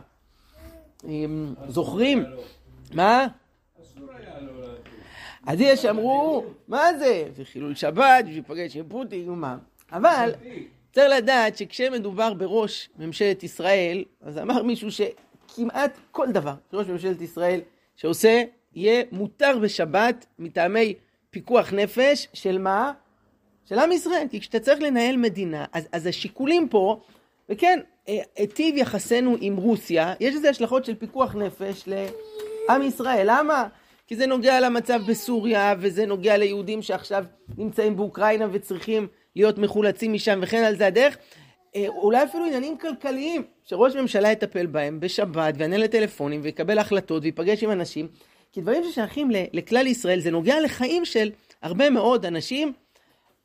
זוכרים? 1.68 2.24
מה? 2.94 3.28
אז 5.48 5.62
יש 5.62 5.86
אמרו, 5.86 6.46
מה 6.68 6.98
זה? 7.00 7.26
זה 7.36 7.46
חילול 7.46 7.76
שבת, 7.76 8.26
בשביל 8.26 8.34
להיפגש 8.34 8.78
עם 8.78 8.86
פוטין 8.90 9.30
ומה. 9.30 9.58
אבל 9.92 10.32
צריך 10.92 11.12
לדעת 11.18 11.58
שכשמדובר 11.58 12.34
בראש 12.34 12.90
ממשלת 13.00 13.44
ישראל, 13.44 14.04
אז 14.22 14.38
אמר 14.38 14.64
מישהו 14.64 14.90
שכמעט 15.58 15.98
כל 16.12 16.28
דבר 16.32 16.54
שראש 16.72 16.88
ממשלת 16.88 17.22
ישראל 17.22 17.60
שעושה, 17.96 18.44
יהיה 18.76 19.04
מותר 19.12 19.58
בשבת 19.62 20.26
מטעמי 20.40 20.94
פיקוח 21.30 21.74
נפש 21.74 22.28
של 22.34 22.58
מה? 22.58 22.92
של 23.66 23.80
עם 23.80 23.92
ישראל. 23.92 24.28
כי 24.32 24.40
כשאתה 24.40 24.60
צריך 24.60 24.82
לנהל 24.82 25.18
מדינה, 25.18 25.66
אז, 25.74 25.88
אז 25.92 26.08
השיקולים 26.08 26.70
פה, 26.70 27.00
וכן, 27.50 27.80
היטיב 28.36 28.78
יחסינו 28.78 29.36
עם 29.42 29.56
רוסיה, 29.56 30.14
יש 30.20 30.36
לזה 30.36 30.50
השלכות 30.50 30.86
של 30.86 30.96
פיקוח 30.96 31.36
נפש 31.36 31.84
לעם 31.88 32.82
ישראל. 32.82 33.24
למה? 33.30 33.68
כי 34.08 34.16
זה 34.16 34.26
נוגע 34.26 34.60
למצב 34.60 35.00
בסוריה, 35.08 35.76
וזה 35.80 36.06
נוגע 36.06 36.38
ליהודים 36.38 36.82
שעכשיו 36.82 37.26
נמצאים 37.58 37.96
באוקראינה 37.96 38.48
וצריכים 38.52 39.08
להיות 39.36 39.58
מחולצים 39.58 40.14
משם, 40.14 40.40
וכן 40.42 40.64
על 40.64 40.76
זה 40.76 40.88
הדרך. 40.88 41.18
אה, 41.78 41.88
אולי 41.88 42.24
אפילו 42.24 42.46
עניינים 42.46 42.78
כלכליים, 42.78 43.44
שראש 43.64 43.96
ממשלה 43.96 44.32
יטפל 44.32 44.66
בהם 44.66 45.00
בשבת, 45.00 45.54
ויענה 45.58 45.78
לטלפונים, 45.78 46.42
ויקבל 46.44 46.80
החלטות, 46.80 47.24
וייפגש 47.24 47.64
עם 47.64 47.72
אנשים, 47.72 48.08
כי 48.52 48.62
דברים 48.62 48.84
ששייכים 48.84 49.32
לכלל 49.54 49.88
ישראל, 49.88 50.20
זה 50.20 50.32
נוגע 50.32 50.62
לחיים 50.62 51.06
של 51.06 51.32
הרבה 51.62 51.90
מאוד 51.90 52.26
אנשים. 52.26 52.74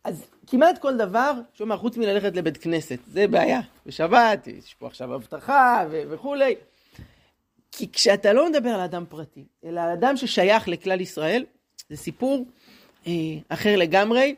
אז 0.04 0.24
כמעט 0.46 0.78
כל 0.78 0.96
דבר, 0.96 1.32
שומע, 1.54 1.76
חוץ 1.76 1.96
מללכת 1.96 2.36
לבית 2.36 2.56
כנסת, 2.56 2.98
זה 3.06 3.26
בעיה. 3.26 3.60
בשבת, 3.86 4.46
יש 4.46 4.74
פה 4.74 4.86
עכשיו 4.86 5.14
אבטחה 5.14 5.84
ו- 5.90 6.02
וכולי. 6.10 6.54
כי 7.72 7.92
כשאתה 7.92 8.32
לא 8.32 8.50
מדבר 8.50 8.70
על 8.70 8.80
אדם 8.80 9.04
פרטי, 9.08 9.44
אלא 9.64 9.80
על 9.80 9.90
אדם 9.90 10.16
ששייך 10.16 10.68
לכלל 10.68 11.00
ישראל, 11.00 11.44
זה 11.88 11.96
סיפור 11.96 12.46
אה, 13.06 13.12
אחר 13.48 13.76
לגמרי. 13.76 14.34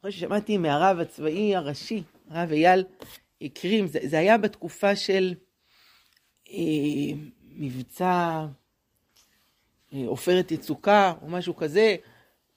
אחרי 0.00 0.12
ששמעתי 0.12 0.56
מהרב 0.58 0.98
הצבאי 0.98 1.56
הראשי, 1.56 2.02
הרב 2.30 2.52
אייל 2.52 2.84
קרים, 3.54 3.86
זה, 3.86 3.98
זה 4.02 4.18
היה 4.18 4.38
בתקופה 4.38 4.96
של 4.96 5.34
אה, 6.50 7.18
מבצע 7.56 8.46
אה, 9.92 10.02
עופרת 10.06 10.52
אה, 10.52 10.56
יצוקה 10.56 11.12
או 11.22 11.28
משהו 11.28 11.56
כזה, 11.56 11.96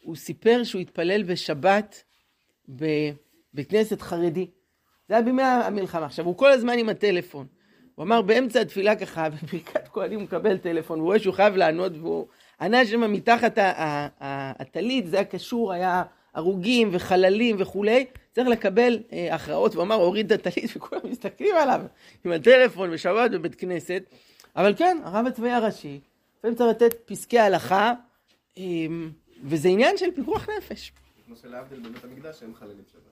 הוא 0.01 0.15
סיפר 0.15 0.63
שהוא 0.63 0.81
התפלל 0.81 1.23
בשבת 1.23 2.03
בבית 2.69 3.69
כנסת 3.69 4.01
חרדי. 4.01 4.47
זה 5.07 5.13
היה 5.13 5.23
בימי 5.23 5.43
המלחמה. 5.43 6.05
עכשיו, 6.05 6.25
הוא 6.25 6.37
כל 6.37 6.51
הזמן 6.51 6.79
עם 6.79 6.89
הטלפון. 6.89 7.47
הוא 7.95 8.03
אמר 8.03 8.21
באמצע 8.21 8.61
התפילה 8.61 8.95
ככה, 8.95 9.29
בברכת 9.29 9.87
כהנים 9.87 10.19
הוא 10.19 10.23
מקבל 10.23 10.57
טלפון, 10.57 10.99
הוא 10.99 11.05
רואה 11.05 11.19
שהוא 11.19 11.33
חייב 11.33 11.55
לענות, 11.55 11.91
והוא 11.95 12.27
ענה 12.61 12.85
שם 12.85 13.11
מתחת 13.13 13.57
הטלית, 14.19 15.07
זה 15.07 15.15
היה 15.15 15.25
קשור, 15.25 15.73
היה 15.73 16.03
הרוגים 16.33 16.89
וחללים 16.91 17.55
וכולי, 17.59 18.05
צריך 18.31 18.47
לקבל 18.47 18.99
אה, 19.11 19.35
הכרעות, 19.35 19.75
והוא 19.75 19.83
אמר, 19.83 19.95
הוריד 19.95 20.33
את 20.33 20.47
הטלית, 20.47 20.71
וכולם 20.75 21.01
מסתכלים 21.03 21.55
עליו 21.55 21.81
עם 22.25 22.31
הטלפון 22.31 22.91
בשבת 22.91 23.31
בבית 23.31 23.55
כנסת. 23.55 24.03
אבל 24.55 24.73
כן, 24.77 24.97
הרב 25.03 25.27
הצבאי 25.27 25.51
הראשי, 25.51 25.99
לפעמים 26.37 26.55
צריך 26.57 26.69
לתת 26.69 26.93
פסקי 27.05 27.39
הלכה, 27.39 27.93
אה, 28.57 28.63
וזה 29.43 29.69
עניין 29.69 29.97
של 29.97 30.11
פיקוח 30.15 30.47
נפש. 30.57 30.91
כמו 31.25 31.35
שלהבדיל 31.35 31.79
בבית 31.79 32.03
המקדש 32.03 32.43
הם 32.43 32.55
חללים 32.55 32.83
שבת. 32.91 33.11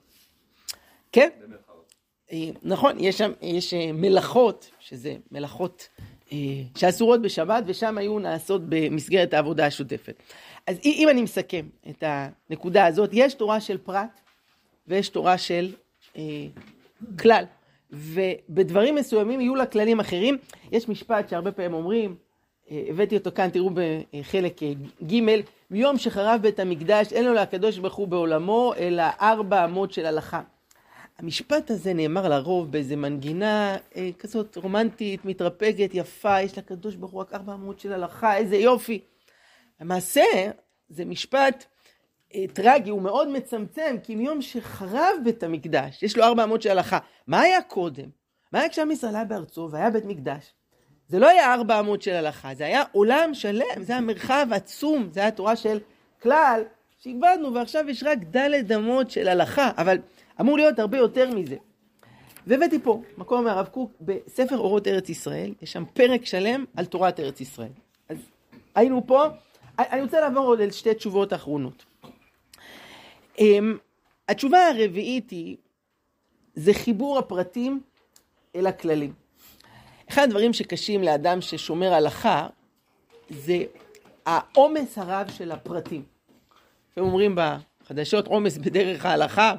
כן. 1.12 1.28
אה, 2.32 2.50
נכון, 2.62 3.00
יש 3.00 3.18
שם, 3.18 3.32
יש 3.42 3.74
אה, 3.74 3.92
מלאכות, 3.92 4.70
שזה 4.80 5.16
מלאכות 5.32 5.88
אה, 6.32 6.38
שאסורות 6.76 7.22
בשבת, 7.22 7.64
ושם 7.66 7.98
היו 7.98 8.18
נעשות 8.18 8.62
במסגרת 8.68 9.34
העבודה 9.34 9.66
השוטפת. 9.66 10.22
אז 10.66 10.76
אם 10.84 11.08
אני 11.10 11.22
מסכם 11.22 11.66
את 11.90 12.04
הנקודה 12.06 12.86
הזאת, 12.86 13.10
יש 13.12 13.34
תורה 13.34 13.60
של 13.60 13.78
פרט 13.78 14.20
ויש 14.86 15.08
תורה 15.08 15.38
של 15.38 15.72
אה, 16.16 16.46
כלל. 17.18 17.44
ובדברים 17.92 18.94
מסוימים 18.94 19.40
יהיו 19.40 19.54
לה 19.54 19.66
כללים 19.66 20.00
אחרים. 20.00 20.38
יש 20.72 20.88
משפט 20.88 21.28
שהרבה 21.28 21.52
פעמים 21.52 21.74
אומרים, 21.74 22.16
הבאתי 22.70 23.16
אותו 23.16 23.30
כאן, 23.34 23.50
תראו 23.50 23.70
בחלק 23.70 24.60
ג', 25.06 25.14
מיום 25.70 25.98
שחרב 25.98 26.40
בית 26.42 26.60
המקדש 26.60 27.12
אין 27.12 27.24
לו 27.24 27.34
לקדוש 27.34 27.78
ברוך 27.78 27.94
הוא 27.94 28.08
בעולמו, 28.08 28.72
אלא 28.78 29.02
ארבע 29.20 29.64
אמות 29.64 29.92
של 29.92 30.06
הלכה. 30.06 30.40
המשפט 31.18 31.70
הזה 31.70 31.92
נאמר 31.94 32.28
לרוב 32.28 32.72
באיזה 32.72 32.96
מנגינה 32.96 33.76
אה, 33.96 34.10
כזאת 34.18 34.56
רומנטית, 34.56 35.24
מתרפקת, 35.24 35.90
יפה, 35.92 36.40
יש 36.40 36.58
לקדוש 36.58 36.94
ברוך 36.94 37.12
הוא 37.12 37.20
רק 37.20 37.34
ארבע 37.34 37.54
אמות 37.54 37.80
של 37.80 37.92
הלכה, 37.92 38.36
איזה 38.36 38.56
יופי. 38.56 39.00
למעשה, 39.80 40.22
זה 40.88 41.04
משפט 41.04 41.64
אה, 42.34 42.44
טרגי, 42.52 42.90
הוא 42.90 43.02
מאוד 43.02 43.28
מצמצם, 43.28 43.96
כי 44.02 44.14
מיום 44.14 44.42
שחרב 44.42 45.14
בית 45.24 45.42
המקדש, 45.42 46.02
יש 46.02 46.16
לו 46.16 46.24
ארבע 46.24 46.44
אמות 46.44 46.62
של 46.62 46.70
הלכה. 46.70 46.98
מה 47.26 47.40
היה 47.40 47.62
קודם? 47.62 48.08
מה 48.52 48.58
היה 48.60 48.68
כשעם 48.68 48.90
ישראל 48.90 49.14
היה 49.14 49.24
בארצו 49.24 49.68
והיה 49.70 49.90
בית 49.90 50.04
מקדש? 50.04 50.52
זה 51.08 51.18
לא 51.18 51.28
היה 51.28 51.54
ארבע 51.54 51.80
אמות 51.80 52.02
של 52.02 52.14
הלכה, 52.14 52.54
זה 52.54 52.64
היה 52.64 52.82
עולם 52.92 53.34
שלם, 53.34 53.82
זה 53.82 53.92
היה 53.92 54.00
מרחב 54.00 54.46
עצום, 54.50 55.08
זה 55.12 55.20
היה 55.20 55.30
תורה 55.30 55.56
של 55.56 55.78
כלל 56.22 56.62
שאיבדנו, 56.98 57.54
ועכשיו 57.54 57.88
יש 57.88 58.02
רק 58.02 58.18
דלת 58.30 58.72
אמות 58.72 59.10
של 59.10 59.28
הלכה, 59.28 59.70
אבל 59.76 59.98
אמור 60.40 60.56
להיות 60.56 60.78
הרבה 60.78 60.98
יותר 60.98 61.34
מזה. 61.34 61.56
והבאתי 62.46 62.78
פה, 62.78 63.02
מקום 63.18 63.44
מהרב 63.44 63.66
קוק, 63.66 63.92
בספר 64.00 64.58
אורות 64.58 64.86
ארץ 64.88 65.08
ישראל, 65.08 65.54
יש 65.62 65.72
שם 65.72 65.84
פרק 65.94 66.26
שלם 66.26 66.64
על 66.76 66.84
תורת 66.84 67.20
ארץ 67.20 67.40
ישראל. 67.40 67.72
אז 68.08 68.16
היינו 68.74 69.06
פה, 69.06 69.26
אני 69.90 70.02
רוצה 70.02 70.20
לעבור 70.20 70.46
עוד 70.46 70.60
על 70.60 70.70
שתי 70.70 70.94
תשובות 70.94 71.32
אחרונות. 71.32 71.84
אמ, 73.38 73.76
התשובה 74.28 74.66
הרביעית 74.66 75.30
היא, 75.30 75.56
זה 76.54 76.74
חיבור 76.74 77.18
הפרטים 77.18 77.80
אל 78.56 78.66
הכללים. 78.66 79.12
אחד 80.10 80.22
הדברים 80.22 80.52
שקשים 80.52 81.02
לאדם 81.02 81.40
ששומר 81.40 81.92
הלכה, 81.92 82.46
זה 83.30 83.64
העומס 84.26 84.98
הרב 84.98 85.30
של 85.30 85.52
הפרטים. 85.52 86.02
הם 86.96 87.04
אומרים 87.04 87.36
בחדשות 87.36 88.26
עומס 88.26 88.58
בדרך 88.58 89.06
ההלכה. 89.06 89.54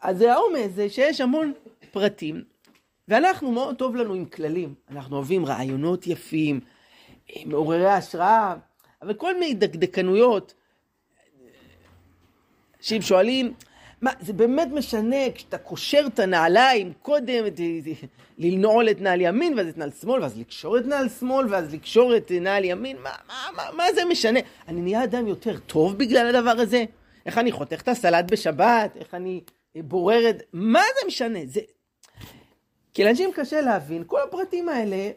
אז 0.00 0.18
זה 0.18 0.32
העומס, 0.32 0.70
זה 0.74 0.88
שיש 0.88 1.20
המון 1.20 1.52
פרטים, 1.90 2.44
ואנחנו 3.08 3.52
מאוד 3.52 3.76
טוב 3.76 3.96
לנו 3.96 4.14
עם 4.14 4.24
כללים. 4.24 4.74
אנחנו 4.90 5.16
אוהבים 5.16 5.46
רעיונות 5.46 6.06
יפים, 6.06 6.60
מעוררי 7.46 7.90
השראה, 7.90 8.54
אבל 9.02 9.14
כל 9.14 9.38
מיני 9.38 9.54
דקדקנויות. 9.54 10.54
שאם 12.80 13.02
שואלים, 13.02 13.54
מה, 14.02 14.10
זה 14.20 14.32
באמת 14.32 14.68
משנה 14.72 15.30
כשאתה 15.34 15.58
קושר 15.58 16.04
את 16.06 16.18
הנעליים 16.18 16.92
קודם, 17.02 17.44
לנעול 18.38 18.90
את 18.90 19.00
נעל 19.00 19.20
ימין 19.20 19.58
ואז 19.58 19.68
את 19.68 19.78
נעל 19.78 19.90
שמאל, 19.90 20.22
ואז 20.22 20.38
לקשור 20.38 20.78
את 20.78 20.86
נעל 20.86 21.08
שמאל 21.08 21.46
ואז 21.50 21.74
לקשור 21.74 22.16
את 22.16 22.32
נעל 22.40 22.64
ימין, 22.64 22.96
מה, 23.02 23.10
מה, 23.28 23.48
מה, 23.56 23.62
מה 23.76 23.84
זה 23.94 24.04
משנה? 24.04 24.40
אני 24.68 24.80
נהיה 24.80 25.04
אדם 25.04 25.26
יותר 25.26 25.58
טוב 25.58 25.98
בגלל 25.98 26.36
הדבר 26.36 26.60
הזה? 26.60 26.84
איך 27.26 27.38
אני 27.38 27.52
חותך 27.52 27.82
את 27.82 27.88
הסלט 27.88 28.30
בשבת? 28.30 28.96
איך 28.96 29.14
אני 29.14 29.40
בורר 29.76 30.30
את... 30.30 30.42
מה 30.52 30.82
זה 31.00 31.06
משנה? 31.06 31.38
זה... 31.44 31.60
כי 32.94 33.04
לאנשים 33.04 33.30
קשה 33.34 33.60
להבין, 33.60 34.04
כל 34.06 34.20
הפרטים 34.28 34.68
האלה, 34.68 35.10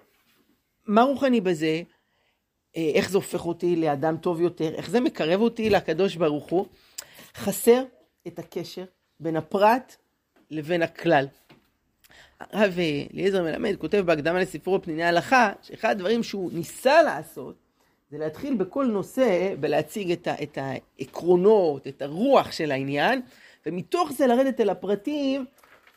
מה 0.87 1.01
רוחני 1.01 1.41
בזה? 1.41 1.81
אה, 2.77 2.91
איך 2.93 3.09
זה 3.09 3.17
הופך 3.17 3.45
אותי 3.45 3.75
לאדם 3.75 4.17
טוב 4.17 4.41
יותר? 4.41 4.75
איך 4.75 4.89
זה 4.89 4.99
מקרב 4.99 5.41
אותי 5.41 5.69
לקדוש 5.69 6.15
ברוך 6.15 6.45
הוא? 6.49 6.65
חסר 7.35 7.83
את 8.27 8.39
הקשר 8.39 8.83
בין 9.19 9.35
הפרט 9.35 9.95
לבין 10.51 10.81
הכלל. 10.81 11.27
הרב 12.39 12.73
אליעזר 13.13 13.43
מלמד 13.43 13.75
כותב 13.75 13.97
בהקדמה 13.97 14.39
לספרו 14.39 14.81
פניני 14.81 15.03
הלכה, 15.03 15.51
שאחד 15.61 15.89
הדברים 15.89 16.23
שהוא 16.23 16.51
ניסה 16.53 17.03
לעשות, 17.03 17.55
זה 18.11 18.17
להתחיל 18.17 18.55
בכל 18.55 18.85
נושא 18.85 19.55
ולהציג 19.61 20.11
את, 20.11 20.27
ה, 20.27 20.43
את 20.43 20.57
העקרונות, 20.61 21.87
את 21.87 22.01
הרוח 22.01 22.51
של 22.51 22.71
העניין, 22.71 23.21
ומתוך 23.65 24.11
זה 24.11 24.27
לרדת 24.27 24.59
אל 24.59 24.69
הפרטים, 24.69 25.45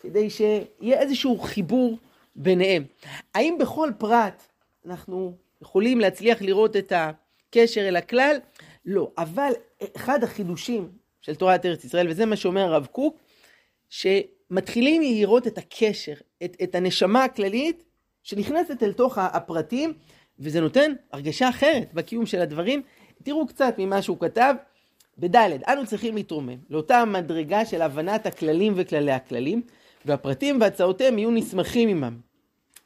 כדי 0.00 0.30
שיהיה 0.30 1.00
איזשהו 1.00 1.38
חיבור 1.38 1.98
ביניהם. 2.36 2.84
האם 3.34 3.56
בכל 3.60 3.90
פרט 3.98 4.42
אנחנו 4.86 5.32
יכולים 5.62 6.00
להצליח 6.00 6.42
לראות 6.42 6.76
את 6.76 6.92
הקשר 6.96 7.88
אל 7.88 7.96
הכלל? 7.96 8.36
לא, 8.84 9.10
אבל 9.18 9.52
אחד 9.96 10.24
החידושים 10.24 10.88
של 11.20 11.34
תורת 11.34 11.66
ארץ 11.66 11.84
ישראל, 11.84 12.08
וזה 12.10 12.26
מה 12.26 12.36
שאומר 12.36 12.60
הרב 12.60 12.86
קוק, 12.86 13.18
שמתחילים 13.88 15.02
לראות 15.02 15.46
את 15.46 15.58
הקשר, 15.58 16.14
את, 16.44 16.56
את 16.62 16.74
הנשמה 16.74 17.24
הכללית 17.24 17.82
שנכנסת 18.22 18.82
אל 18.82 18.92
תוך 18.92 19.18
הפרטים, 19.18 19.92
וזה 20.38 20.60
נותן 20.60 20.92
הרגשה 21.12 21.48
אחרת 21.48 21.94
בקיום 21.94 22.26
של 22.26 22.40
הדברים. 22.40 22.82
תראו 23.22 23.46
קצת 23.46 23.74
ממה 23.78 24.02
שהוא 24.02 24.18
כתב 24.20 24.54
בד' 25.18 25.36
אנו 25.36 25.86
צריכים 25.86 26.14
להתרומם 26.14 26.56
לאותה 26.70 27.04
מדרגה 27.04 27.64
של 27.64 27.82
הבנת 27.82 28.26
הכללים 28.26 28.72
וכללי 28.76 29.12
הכללים, 29.12 29.62
והפרטים 30.04 30.60
והצעותיהם 30.60 31.18
יהיו 31.18 31.30
נסמכים 31.30 31.88
עמם. 31.88 32.31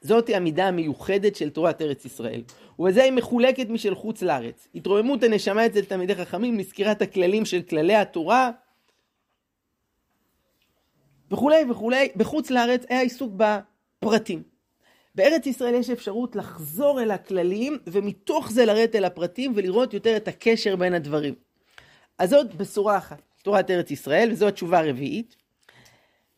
זאתי 0.07 0.37
המידה 0.37 0.69
המיוחדת 0.69 1.37
של 1.37 1.51
תורת 1.51 1.83
ארץ 1.83 2.05
ישראל, 2.05 2.43
ובזה 2.79 3.03
היא 3.05 3.13
מחולקת 3.13 3.69
משל 3.69 3.95
חוץ 3.95 4.23
לארץ. 4.23 4.69
התרוממות 4.75 5.23
הנשמה 5.23 5.67
אצל 5.67 5.85
תלמידי 5.85 6.15
חכמים 6.15 6.59
לסקירת 6.59 7.03
הכללים 7.03 7.45
של 7.45 7.63
כללי 7.63 7.95
התורה 7.95 8.51
וכולי 11.31 11.65
וכולי. 11.71 12.09
בחוץ 12.17 12.51
לארץ 12.51 12.85
היה 12.89 13.01
עיסוק 13.01 13.33
בפרטים. 13.37 14.43
בארץ 15.15 15.47
ישראל 15.47 15.75
יש 15.75 15.91
אפשרות 15.91 16.37
לחזור 16.37 17.03
אל 17.03 17.11
הכללים 17.11 17.79
ומתוך 17.87 18.51
זה 18.51 18.65
לרדת 18.65 18.95
אל 18.97 19.05
הפרטים 19.05 19.53
ולראות 19.57 19.95
יותר 19.95 20.17
את 20.17 20.29
הקשר 20.29 20.77
בין 20.77 20.95
הדברים. 20.95 21.35
אז 22.19 22.31
זאת 22.31 22.55
בשורה 22.55 22.99
אחת, 22.99 23.23
תורת 23.43 23.71
ארץ 23.71 23.91
ישראל, 23.91 24.29
וזו 24.33 24.49
התשובה 24.49 24.79
הרביעית. 24.79 25.37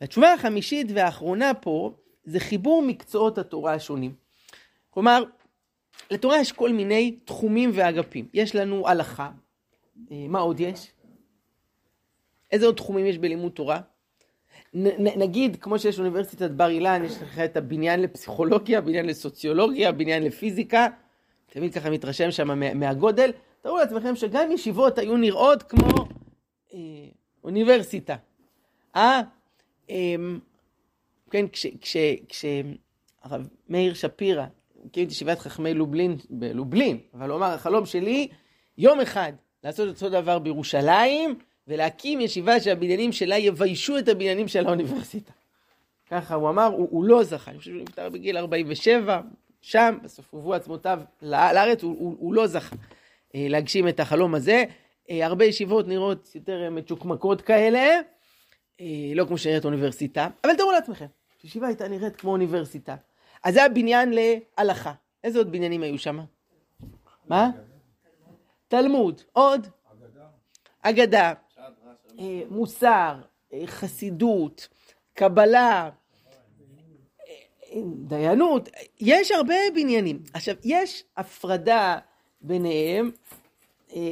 התשובה 0.01 0.33
החמישית 0.33 0.87
והאחרונה 0.95 1.55
פה 1.55 1.93
זה 2.29 2.41
חיבור 2.41 2.83
מקצועות 2.83 3.38
התורה 3.38 3.75
השונים. 3.75 4.14
כלומר, 4.91 5.25
לתורה 6.11 6.41
יש 6.41 6.53
כל 6.53 6.73
מיני 6.73 7.19
תחומים 7.25 7.71
ואגפים. 7.75 8.29
יש 8.35 8.55
לנו 8.55 8.88
הלכה, 8.88 9.31
אה, 10.11 10.27
מה 10.29 10.38
עוד 10.38 10.61
יש? 10.61 10.93
איזה 12.53 12.67
עוד 12.67 12.77
תחומים 12.77 13.07
יש 13.07 13.19
בלימוד 13.19 13.53
תורה? 13.53 13.81
נ, 14.75 15.19
נגיד, 15.19 15.57
כמו 15.61 15.79
שיש 15.79 15.99
אוניברסיטת 15.99 16.51
בר 16.51 16.69
אילן, 16.69 17.05
יש 17.05 17.23
לך 17.23 17.38
את 17.38 17.57
הבניין 17.57 18.03
לפסיכולוגיה, 18.03 18.81
בניין 18.81 19.07
לסוציולוגיה, 19.07 19.93
בניין 19.93 20.23
לפיזיקה, 20.23 20.87
תמיד 21.47 21.75
ככה 21.75 21.91
מתרשם 21.91 22.31
שם 22.31 22.79
מהגודל. 22.79 23.31
תארו 23.61 23.79
לעצמכם 23.79 24.17
שגם 24.17 24.53
ישיבות 24.53 24.99
היו 24.99 25.17
נראות 25.17 25.62
כמו 25.62 26.09
אה, 26.75 26.79
אוניברסיטה. 27.45 28.17
אה? 28.97 29.21
אה 29.91 30.14
כן, 31.31 31.47
כשהרב 32.29 33.49
מאיר 33.69 33.95
שפירא 33.95 34.45
הקים 34.87 35.07
את 35.07 35.12
ישיבת 35.12 35.38
חכמי 35.38 35.75
לובלין 35.75 36.17
בלובלין, 36.31 36.99
אבל 37.14 37.29
הוא 37.31 37.37
אמר, 37.38 37.47
החלום 37.47 37.87
שלי, 37.87 38.29
יום 38.79 39.01
אחד 39.01 39.33
לעשות 39.64 39.88
אותו 39.88 40.09
דבר 40.09 40.38
בירושלים, 40.38 41.38
ולהקים 41.69 42.21
ישיבה 42.21 42.61
שהבניינים 42.61 43.12
שלה 43.12 43.38
יביישו 43.38 43.99
את 43.99 44.09
הבניינים 44.09 44.49
של 44.49 44.67
האוניברסיטה. 44.67 45.33
ככה 46.11 46.35
הוא 46.35 46.49
אמר, 46.49 46.64
הוא, 46.64 46.88
הוא 46.91 47.05
לא 47.05 47.25
זכה, 47.25 47.51
אני 47.51 47.59
חושב 47.59 47.71
שהוא 47.71 47.83
נפטר 47.83 48.09
בגיל 48.09 48.37
47, 48.37 49.21
שם, 49.61 49.99
בסוף 50.03 50.27
הובאו 50.31 50.55
עצמותיו 50.55 51.01
לארץ, 51.23 51.83
הוא, 51.83 51.97
הוא, 51.99 52.17
הוא 52.19 52.35
לא 52.35 52.47
זכה 52.47 52.77
אה, 53.35 53.47
להגשים 53.49 53.88
את 53.88 54.01
החלום 54.01 54.35
הזה. 54.35 54.64
אה, 55.11 55.27
הרבה 55.27 55.45
ישיבות 55.45 55.88
נראות 55.88 56.31
יותר 56.35 56.62
אה, 56.64 56.71
מצ'וקמקות 56.71 57.41
כאלה, 57.41 58.01
לא 59.14 59.25
כמו 59.25 59.38
שנראית 59.38 59.64
אוניברסיטה, 59.64 60.29
אבל 60.45 60.57
תראו 60.57 60.73
לעצמכם, 60.73 61.07
ישיבה 61.44 61.66
הייתה 61.66 61.88
נראית 61.88 62.16
כמו 62.16 62.31
אוניברסיטה. 62.31 62.96
אז 63.44 63.55
זה 63.55 63.64
הבניין 63.64 64.12
להלכה. 64.12 64.92
איזה 65.24 65.38
עוד 65.38 65.53
בניינים 65.53 65.83
היו 65.83 65.98
שם? 65.98 66.18
מה? 67.29 67.51
תלמוד. 68.68 69.22
עוד? 69.33 69.66
אגדה. 70.83 71.33
אה, 72.18 72.42
מוסר, 72.51 73.20
אה, 73.53 73.62
חסידות, 73.66 74.68
קבלה, 75.14 75.90
אה, 77.29 77.81
דיינות, 78.07 78.68
יש 79.01 79.31
הרבה 79.31 79.55
בניינים. 79.74 80.22
עכשיו, 80.33 80.55
יש 80.64 81.05
הפרדה 81.16 81.98
ביניהם, 82.40 83.11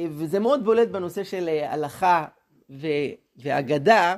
וזה 0.09 0.39
מאוד 0.39 0.65
בולט 0.65 0.87
בנושא 0.87 1.23
של 1.23 1.49
הלכה 1.49 2.25
ואגדה. 3.37 4.15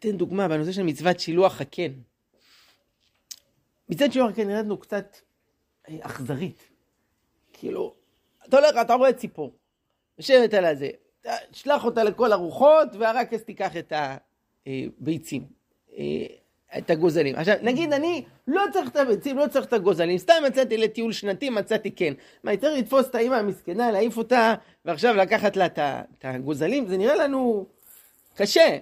אתן 0.00 0.16
דוגמה 0.16 0.48
בנושא 0.48 0.72
של 0.72 0.82
מצוות 0.82 1.20
שילוח 1.20 1.60
הקן. 1.60 1.92
מצוות 3.88 4.12
שילוח 4.12 4.30
הקן 4.30 4.46
נראית 4.46 4.64
לנו 4.64 4.76
קצת 4.78 5.16
אכזרית. 6.00 6.62
כאילו, 7.52 7.94
אתה 8.48 8.58
הולך, 8.58 8.76
אתה 8.80 8.94
רואה 8.94 9.12
ציפור, 9.12 9.52
יושבת 10.18 10.54
על 10.54 10.64
הזה, 10.64 10.88
שלח 11.52 11.84
אותה 11.84 12.04
לכל 12.04 12.32
הרוחות, 12.32 12.88
והרקס 12.98 13.42
תיקח 13.42 13.76
את 13.76 13.92
הביצים, 14.66 15.46
אה, 15.98 16.26
את 16.78 16.90
הגוזלים. 16.90 17.36
עכשיו, 17.36 17.54
נגיד 17.62 17.92
אני 17.92 18.24
לא 18.46 18.62
צריך 18.72 18.88
את 18.88 18.96
הביצים, 18.96 19.38
לא 19.38 19.46
צריך 19.46 19.66
את 19.66 19.72
הגוזלים, 19.72 20.18
סתם 20.18 20.42
יצאתי 20.46 20.76
לטיול 20.76 21.12
שנתי, 21.12 21.50
מצאתי 21.50 21.90
כן. 21.90 22.14
מה, 22.44 22.56
צריך 22.56 22.78
לתפוס 22.78 23.08
את 23.08 23.14
האמא 23.14 23.34
המסכנה, 23.34 23.90
להעיף 23.90 24.16
אותה, 24.16 24.54
ועכשיו 24.84 25.14
לקחת 25.14 25.56
לה 25.56 25.66
את 25.66 25.78
הגוזלים? 26.24 26.88
זה 26.88 26.96
נראה 26.96 27.14
לנו 27.16 27.66
קשה. 28.34 28.78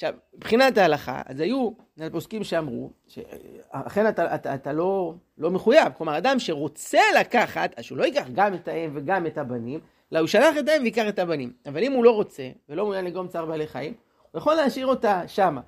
עכשיו, 0.00 0.14
מבחינת 0.34 0.78
ההלכה, 0.78 1.22
אז 1.26 1.40
היו 1.40 1.70
פוסקים 2.12 2.44
שאמרו, 2.44 2.90
שאכן 3.06 4.08
אתה, 4.08 4.34
אתה, 4.34 4.54
אתה 4.54 4.72
לא, 4.72 5.14
לא 5.38 5.50
מחויב. 5.50 5.92
כלומר, 5.98 6.18
אדם 6.18 6.38
שרוצה 6.38 7.00
לקחת, 7.20 7.74
אז 7.76 7.84
שהוא 7.84 7.98
לא 7.98 8.04
ייקח 8.04 8.26
גם 8.32 8.54
את 8.54 8.68
האם 8.68 8.90
וגם 8.94 9.26
את 9.26 9.38
הבנים, 9.38 9.80
אלא 10.12 10.18
הוא 10.18 10.28
שלח 10.28 10.58
את 10.58 10.68
האם 10.68 10.82
ויקח 10.82 11.08
את 11.08 11.18
הבנים. 11.18 11.52
אבל 11.66 11.82
אם 11.82 11.92
הוא 11.92 12.04
לא 12.04 12.10
רוצה, 12.10 12.48
ולא 12.68 12.84
מעוניין 12.84 13.04
לגרום 13.04 13.28
צער 13.28 13.46
בעלי 13.46 13.66
חיים, 13.66 13.94
הוא 14.32 14.38
יכול 14.38 14.54
להשאיר 14.54 14.86
אותה 14.86 15.22
שמה. 15.26 15.60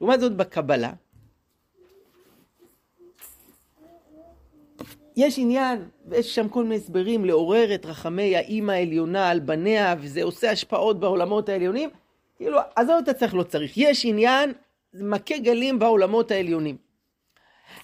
לעומת 0.00 0.20
זאת, 0.20 0.36
בקבלה, 0.36 0.92
יש 5.16 5.38
עניין, 5.38 5.84
ויש 6.06 6.34
שם 6.34 6.48
כל 6.48 6.62
מיני 6.62 6.76
הסברים, 6.76 7.24
לעורר 7.24 7.74
את 7.74 7.86
רחמי 7.86 8.36
האימא 8.36 8.72
העליונה 8.72 9.30
על 9.30 9.40
בניה, 9.40 9.94
וזה 10.00 10.22
עושה 10.22 10.50
השפעות 10.50 11.00
בעולמות 11.00 11.48
העליונים. 11.48 11.90
כאילו, 12.42 12.58
עזוב 12.76 12.96
את 13.02 13.08
הצריך, 13.08 13.34
לא 13.34 13.42
צריך. 13.42 13.72
יש 13.76 14.04
עניין, 14.04 14.52
מכה 14.94 15.38
גלים 15.38 15.78
בעולמות 15.78 16.30
העליונים. 16.30 16.76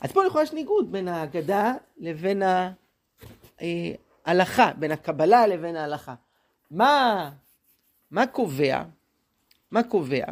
אז 0.01 0.13
פה 0.13 0.25
לכאורה 0.25 0.43
יש 0.43 0.53
ניגוד 0.53 0.93
בין 0.93 1.09
ההגדה 1.09 1.75
לבין 1.99 2.43
ההלכה, 4.27 4.73
בין 4.79 4.91
הקבלה 4.91 5.47
לבין 5.47 5.77
ההלכה. 5.77 6.15
מה, 6.71 7.31
מה 8.11 8.27
קובע? 8.27 8.83
מה 9.71 9.83
קובע? 9.83 10.25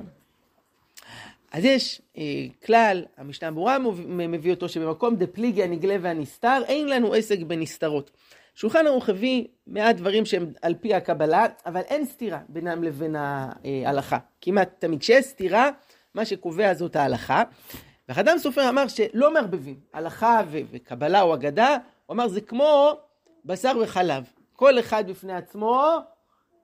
אז 1.52 1.64
יש 1.64 2.02
אה, 2.18 2.46
כלל, 2.64 3.04
המשנה 3.16 3.50
ברורה 3.50 3.78
מביא 4.06 4.50
אותו, 4.50 4.68
שבמקום 4.68 5.16
דפליגי 5.16 5.62
הנגלה 5.62 5.96
והנסתר, 6.02 6.62
אין 6.66 6.88
לנו 6.88 7.14
עסק 7.14 7.38
בנסתרות. 7.38 8.10
שולחן 8.56 8.86
ערוך 8.86 9.08
הביא 9.08 9.44
מעט 9.66 9.96
דברים 9.96 10.26
שהם 10.26 10.52
על 10.62 10.74
פי 10.74 10.94
הקבלה, 10.94 11.46
אבל 11.66 11.80
אין 11.80 12.04
סתירה 12.04 12.38
בינם 12.48 12.82
לבין 12.84 13.16
ההלכה. 13.18 14.18
כמעט 14.40 14.70
תמיד. 14.78 15.00
כשיש 15.00 15.24
סתירה, 15.24 15.70
מה 16.14 16.24
שקובע 16.24 16.74
זאת 16.74 16.96
ההלכה. 16.96 17.42
וחדם 18.08 18.38
סופר 18.38 18.68
אמר 18.68 18.88
שלא 18.88 19.34
מערבבים 19.34 19.80
הלכה 19.92 20.42
ו- 20.50 20.58
וקבלה 20.70 21.22
או 21.22 21.34
אגדה, 21.34 21.76
הוא 22.06 22.14
אמר 22.14 22.28
זה 22.28 22.40
כמו 22.40 22.92
בשר 23.44 23.72
וחלב. 23.82 24.24
כל 24.52 24.78
אחד 24.78 25.10
בפני 25.10 25.32
עצמו 25.32 25.90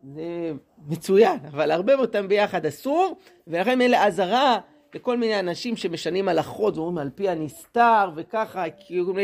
זה 0.03 0.53
מצוין, 0.89 1.39
אבל 1.47 1.71
הרבה 1.71 1.95
אותם 1.95 2.29
ביחד 2.29 2.67
אסור, 2.67 3.17
ולכן 3.47 3.81
אלה 3.81 4.07
אזהרה 4.07 4.59
לכל 4.95 5.17
מיני 5.17 5.39
אנשים 5.39 5.77
שמשנים 5.77 6.29
הלכות 6.29 6.77
ואומרים 6.77 6.99
על 6.99 7.11
פי 7.15 7.29
הנסתר 7.29 8.11
וככה, 8.17 8.65
כאילו 8.87 9.15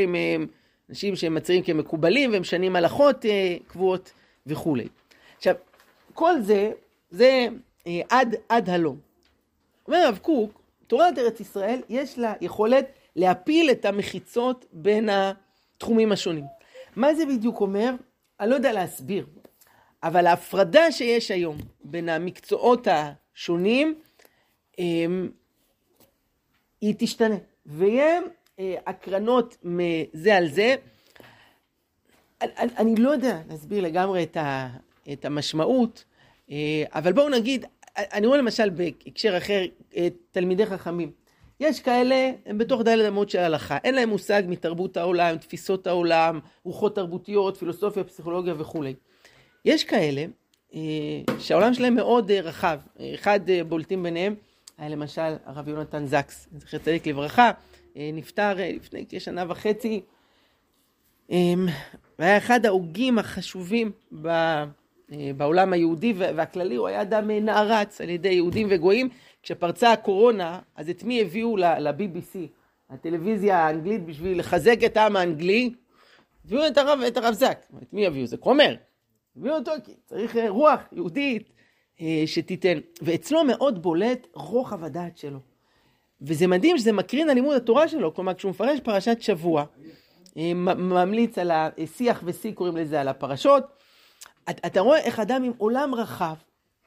אנשים 0.90 1.16
שהם 1.16 1.34
מצהירים 1.34 1.64
כמקובלים 1.64 2.30
ומשנים 2.34 2.76
הלכות 2.76 3.26
אה, 3.26 3.56
קבועות 3.66 4.12
וכולי. 4.46 4.88
עכשיו, 5.36 5.54
כל 6.14 6.40
זה, 6.40 6.70
זה 7.10 7.48
אה, 7.86 8.00
עד, 8.08 8.34
עד 8.48 8.70
הלום. 8.70 8.98
אומר 9.86 9.98
הרב 9.98 10.18
קוק, 10.22 10.62
תורת 10.86 11.18
ארץ 11.18 11.40
ישראל 11.40 11.80
יש 11.88 12.18
לה 12.18 12.34
יכולת 12.40 12.86
להפיל 13.16 13.70
את 13.70 13.84
המחיצות 13.84 14.64
בין 14.72 15.08
התחומים 15.08 16.12
השונים. 16.12 16.44
מה 16.96 17.14
זה 17.14 17.26
בדיוק 17.26 17.60
אומר? 17.60 17.94
אני 18.40 18.50
לא 18.50 18.54
יודע 18.54 18.72
להסביר, 18.72 19.26
אבל 20.02 20.26
ההפרדה 20.26 20.92
שיש 20.92 21.30
היום 21.30 21.58
בין 21.84 22.08
המקצועות 22.08 22.88
השונים, 22.90 23.94
אמ, 24.78 25.28
היא 26.80 26.94
תשתנה, 26.98 27.36
ויהיה 27.66 28.16
אה, 28.16 28.18
הקרנות 28.86 29.56
מזה 29.62 30.36
על 30.36 30.48
זה. 30.48 30.74
אני, 32.42 32.72
אני 32.78 32.96
לא 32.96 33.10
יודע 33.10 33.40
להסביר 33.48 33.82
לגמרי 33.82 34.22
את, 34.22 34.36
ה, 34.36 34.68
את 35.12 35.24
המשמעות, 35.24 36.04
אה, 36.50 36.84
אבל 36.94 37.12
בואו 37.12 37.28
נגיד, 37.28 37.64
אני 37.96 38.26
רואה 38.26 38.38
למשל 38.38 38.70
בהקשר 38.70 39.36
אחר, 39.36 39.64
אה, 39.96 40.08
תלמידי 40.30 40.66
חכמים. 40.66 41.10
יש 41.60 41.80
כאלה, 41.80 42.30
הם 42.46 42.58
בתוך 42.58 42.82
דלת 42.82 43.08
אמות 43.08 43.30
של 43.30 43.38
הלכה, 43.38 43.78
אין 43.84 43.94
להם 43.94 44.08
מושג 44.08 44.42
מתרבות 44.48 44.96
העולם, 44.96 45.38
תפיסות 45.38 45.86
העולם, 45.86 46.40
רוחות 46.64 46.94
תרבותיות, 46.94 47.56
פילוסופיה, 47.56 48.04
פסיכולוגיה 48.04 48.54
וכולי. 48.58 48.94
יש 49.64 49.84
כאלה 49.84 50.24
שהעולם 51.38 51.74
שלהם 51.74 51.94
מאוד 51.94 52.30
רחב, 52.30 52.78
אחד 53.14 53.40
בולטים 53.68 54.02
ביניהם 54.02 54.34
היה 54.78 54.88
למשל 54.88 55.34
הרב 55.44 55.68
יונתן 55.68 56.06
זקס, 56.06 56.48
זכר 56.58 56.78
צדיק 56.78 57.06
לברכה, 57.06 57.42
אה, 57.46 57.52
נפטר 58.12 58.60
אה, 58.60 58.70
לפני 58.72 59.04
כשנה 59.08 59.44
וחצי, 59.48 60.00
אמ, 61.30 61.66
והיה 62.18 62.36
אחד 62.36 62.66
ההוגים 62.66 63.18
החשובים 63.18 63.90
אה, 64.26 64.64
בעולם 65.36 65.72
היהודי 65.72 66.12
והכללי, 66.16 66.74
הוא 66.74 66.88
היה 66.88 67.02
אדם 67.02 67.30
נערץ 67.30 68.00
על 68.00 68.08
ידי 68.08 68.28
יהודים 68.28 68.66
וגויים. 68.70 69.08
כשפרצה 69.42 69.92
הקורונה, 69.92 70.60
אז 70.76 70.90
את 70.90 71.02
מי 71.02 71.20
הביאו 71.20 71.56
ל-BBC, 71.56 72.38
הטלוויזיה 72.90 73.58
האנגלית, 73.58 74.04
בשביל 74.04 74.38
לחזק 74.38 74.78
את 74.86 74.96
העם 74.96 75.16
האנגלי? 75.16 75.74
הביאו 76.44 76.66
את 76.66 76.78
הרב, 76.78 77.00
את 77.08 77.16
הרב 77.16 77.34
זק. 77.34 77.58
את 77.82 77.92
מי 77.92 78.06
הביאו? 78.06 78.26
זה 78.26 78.36
כומר. 78.36 78.74
הביאו 79.36 79.54
אותו 79.54 79.72
כי 79.84 79.92
צריך 80.06 80.36
רוח 80.48 80.80
יהודית 80.92 81.52
אה, 82.00 82.22
שתיתן. 82.26 82.78
ואצלו 83.02 83.44
מאוד 83.44 83.82
בולט 83.82 84.26
רוחב 84.32 84.84
הדעת 84.84 85.16
שלו. 85.16 85.38
וזה 86.22 86.46
מדהים 86.46 86.78
שזה 86.78 86.92
מקרין 86.92 87.28
על 87.28 87.34
לימוד 87.34 87.56
התורה 87.56 87.88
שלו, 87.88 88.14
כלומר 88.14 88.34
כשהוא 88.34 88.50
מפרש 88.50 88.80
פרשת 88.80 89.22
שבוע, 89.22 89.64
אה, 90.36 90.52
ממליץ 90.54 91.38
על 91.38 91.50
השיח 91.54 92.22
ושיא 92.24 92.52
קוראים 92.52 92.76
לזה, 92.76 93.00
על 93.00 93.08
הפרשות, 93.08 93.64
אתה 94.50 94.80
רואה 94.80 94.98
איך 94.98 95.20
אדם 95.20 95.42
עם 95.44 95.52
עולם 95.58 95.94
רחב, 95.94 96.34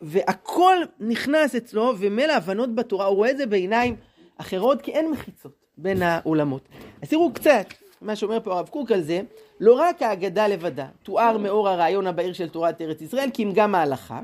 והכל 0.01 0.77
נכנס 0.99 1.55
אצלו, 1.55 1.93
ומילא 1.99 2.33
הבנות 2.33 2.75
בתורה, 2.75 3.05
הוא 3.05 3.15
רואה 3.15 3.31
את 3.31 3.37
זה 3.37 3.45
בעיניים 3.45 3.95
אחרות, 4.37 4.81
כי 4.81 4.91
אין 4.91 5.11
מחיצות 5.11 5.65
בין 5.77 6.01
העולמות. 6.01 6.61
אז 7.01 7.09
תראו 7.09 7.33
קצת 7.33 7.65
מה 8.01 8.15
שאומר 8.15 8.39
פה 8.43 8.53
הרב 8.53 8.67
קוק 8.67 8.91
על 8.91 9.01
זה, 9.01 9.21
לא 9.59 9.73
רק 9.73 10.01
ההגדה 10.01 10.47
לבדה, 10.47 10.87
תואר 11.03 11.37
מאור 11.37 11.69
הרעיון 11.69 12.07
הבהיר 12.07 12.33
של 12.33 12.49
תורת 12.49 12.81
ארץ 12.81 13.01
ישראל, 13.01 13.29
כי 13.33 13.43
אם 13.43 13.51
גם 13.55 13.75
ההלכה. 13.75 14.21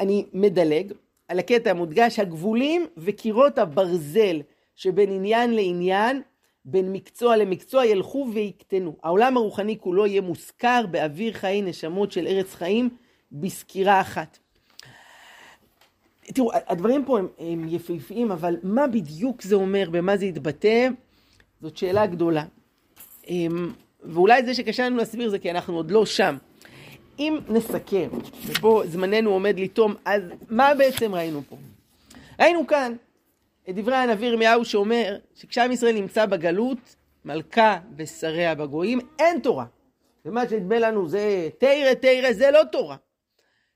אני 0.00 0.26
מדלג 0.32 0.92
על 1.28 1.38
הקטע 1.38 1.70
המודגש, 1.70 2.18
הגבולים 2.18 2.86
וקירות 2.96 3.58
הברזל 3.58 4.40
שבין 4.74 5.12
עניין 5.12 5.54
לעניין, 5.54 6.22
בין 6.64 6.92
מקצוע 6.92 7.36
למקצוע, 7.36 7.86
ילכו 7.86 8.26
ויקטנו. 8.34 8.96
העולם 9.02 9.36
הרוחני 9.36 9.78
כולו 9.80 10.06
יהיה 10.06 10.20
מושכר 10.20 10.84
באוויר 10.90 11.32
חיי 11.32 11.62
נשמות 11.62 12.12
של 12.12 12.26
ארץ 12.26 12.54
חיים 12.54 12.88
בסקירה 13.32 14.00
אחת. 14.00 14.38
תראו, 16.22 16.50
הדברים 16.52 17.04
פה 17.04 17.18
הם, 17.18 17.28
הם 17.38 17.66
יפהפיים, 17.68 18.32
אבל 18.32 18.56
מה 18.62 18.86
בדיוק 18.86 19.42
זה 19.42 19.54
אומר, 19.54 19.90
במה 19.90 20.16
זה 20.16 20.26
יתבטא, 20.26 20.88
זאת 21.60 21.76
שאלה 21.76 22.06
גדולה. 22.06 22.44
אמ, 23.28 23.72
ואולי 24.02 24.44
זה 24.44 24.54
שקשה 24.54 24.86
לנו 24.86 24.96
להסביר 24.96 25.30
זה 25.30 25.38
כי 25.38 25.50
אנחנו 25.50 25.76
עוד 25.76 25.90
לא 25.90 26.06
שם. 26.06 26.36
אם 27.18 27.38
נסכם, 27.48 28.08
ופה 28.46 28.82
זמננו 28.86 29.30
עומד 29.30 29.60
לטום, 29.60 29.94
אז 30.04 30.22
מה 30.48 30.74
בעצם 30.74 31.14
ראינו 31.14 31.42
פה? 31.48 31.56
ראינו 32.40 32.66
כאן 32.66 32.94
את 33.68 33.74
דברי 33.74 33.96
הנביא 33.96 34.28
ירמיהו 34.28 34.64
שאומר 34.64 35.16
שכשעם 35.34 35.72
ישראל 35.72 35.94
נמצא 35.94 36.26
בגלות, 36.26 36.96
מלכה 37.24 37.78
ושריה 37.96 38.54
בגויים, 38.54 39.00
אין 39.18 39.40
תורה. 39.40 39.64
ומה 40.24 40.48
שנדמה 40.48 40.78
לנו 40.78 41.08
זה 41.08 41.48
תרא 41.58 41.94
תרא, 41.94 42.32
זה 42.32 42.50
לא 42.50 42.60
תורה. 42.72 42.96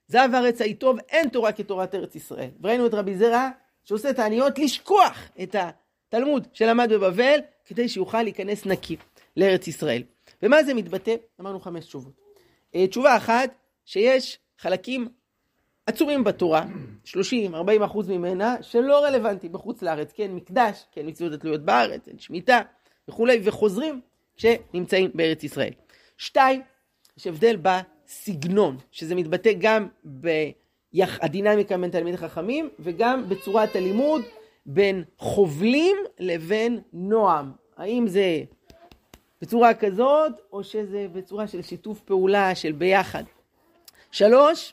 זב 0.06 0.28
ארץ 0.34 0.60
היטוב, 0.60 0.98
אין 1.08 1.28
תורה 1.28 1.52
כתורת 1.52 1.94
ארץ 1.94 2.14
ישראל. 2.14 2.50
וראינו 2.60 2.86
את 2.86 2.94
רבי 2.94 3.16
זרע 3.16 3.48
שעושה 3.84 4.12
תעניות 4.12 4.58
לשכוח 4.58 5.28
את 5.42 5.56
התלמוד 6.08 6.46
שלמד 6.52 6.92
בבבל, 6.92 7.38
כדי 7.64 7.88
שיוכל 7.88 8.22
להיכנס 8.22 8.66
נקי 8.66 8.96
לארץ 9.36 9.68
ישראל. 9.68 10.02
ומה 10.42 10.62
זה 10.62 10.74
מתבטא? 10.74 11.14
אמרנו 11.40 11.60
חמש 11.60 11.84
תשובות. 11.84 12.29
אה, 12.74 12.86
תשובה 12.86 13.16
אחת, 13.16 13.54
שיש 13.84 14.38
חלקים 14.58 15.08
עצומים 15.86 16.24
בתורה, 16.24 16.64
30-40 17.06 17.14
אחוז 17.84 18.08
ממנה, 18.08 18.56
שלא 18.62 19.04
רלוונטי 19.04 19.48
בחוץ 19.48 19.82
לארץ, 19.82 20.12
כן 20.12 20.32
מקדש, 20.32 20.84
כן 20.92 21.06
מצוות 21.06 21.32
התלויות 21.32 21.60
בארץ, 21.60 22.04
כן 22.04 22.18
שמיטה 22.18 22.60
וכולי, 23.08 23.40
וחוזרים 23.44 24.00
כשנמצאים 24.36 25.10
בארץ 25.14 25.44
ישראל. 25.44 25.72
שתיים, 26.18 26.62
יש 27.18 27.26
הבדל 27.26 27.56
בסגנון, 27.62 28.76
שזה 28.90 29.14
מתבטא 29.14 29.50
גם 29.58 29.88
בדינמיקה 30.04 31.78
בין 31.78 31.90
תלמידי 31.90 32.16
חכמים, 32.16 32.68
וגם 32.78 33.28
בצורת 33.28 33.76
הלימוד 33.76 34.22
בין 34.66 35.04
חובלים 35.18 35.96
לבין 36.18 36.80
נועם. 36.92 37.52
האם 37.76 38.06
זה 38.06 38.42
בצורה 39.42 39.74
כזאת, 39.74 40.32
או 40.52 40.64
שזה 40.64 41.06
בצורה 41.12 41.46
של 41.46 41.62
שיתוף 41.62 42.00
פעולה, 42.00 42.54
של 42.54 42.72
ביחד. 42.72 43.24
שלוש, 44.10 44.72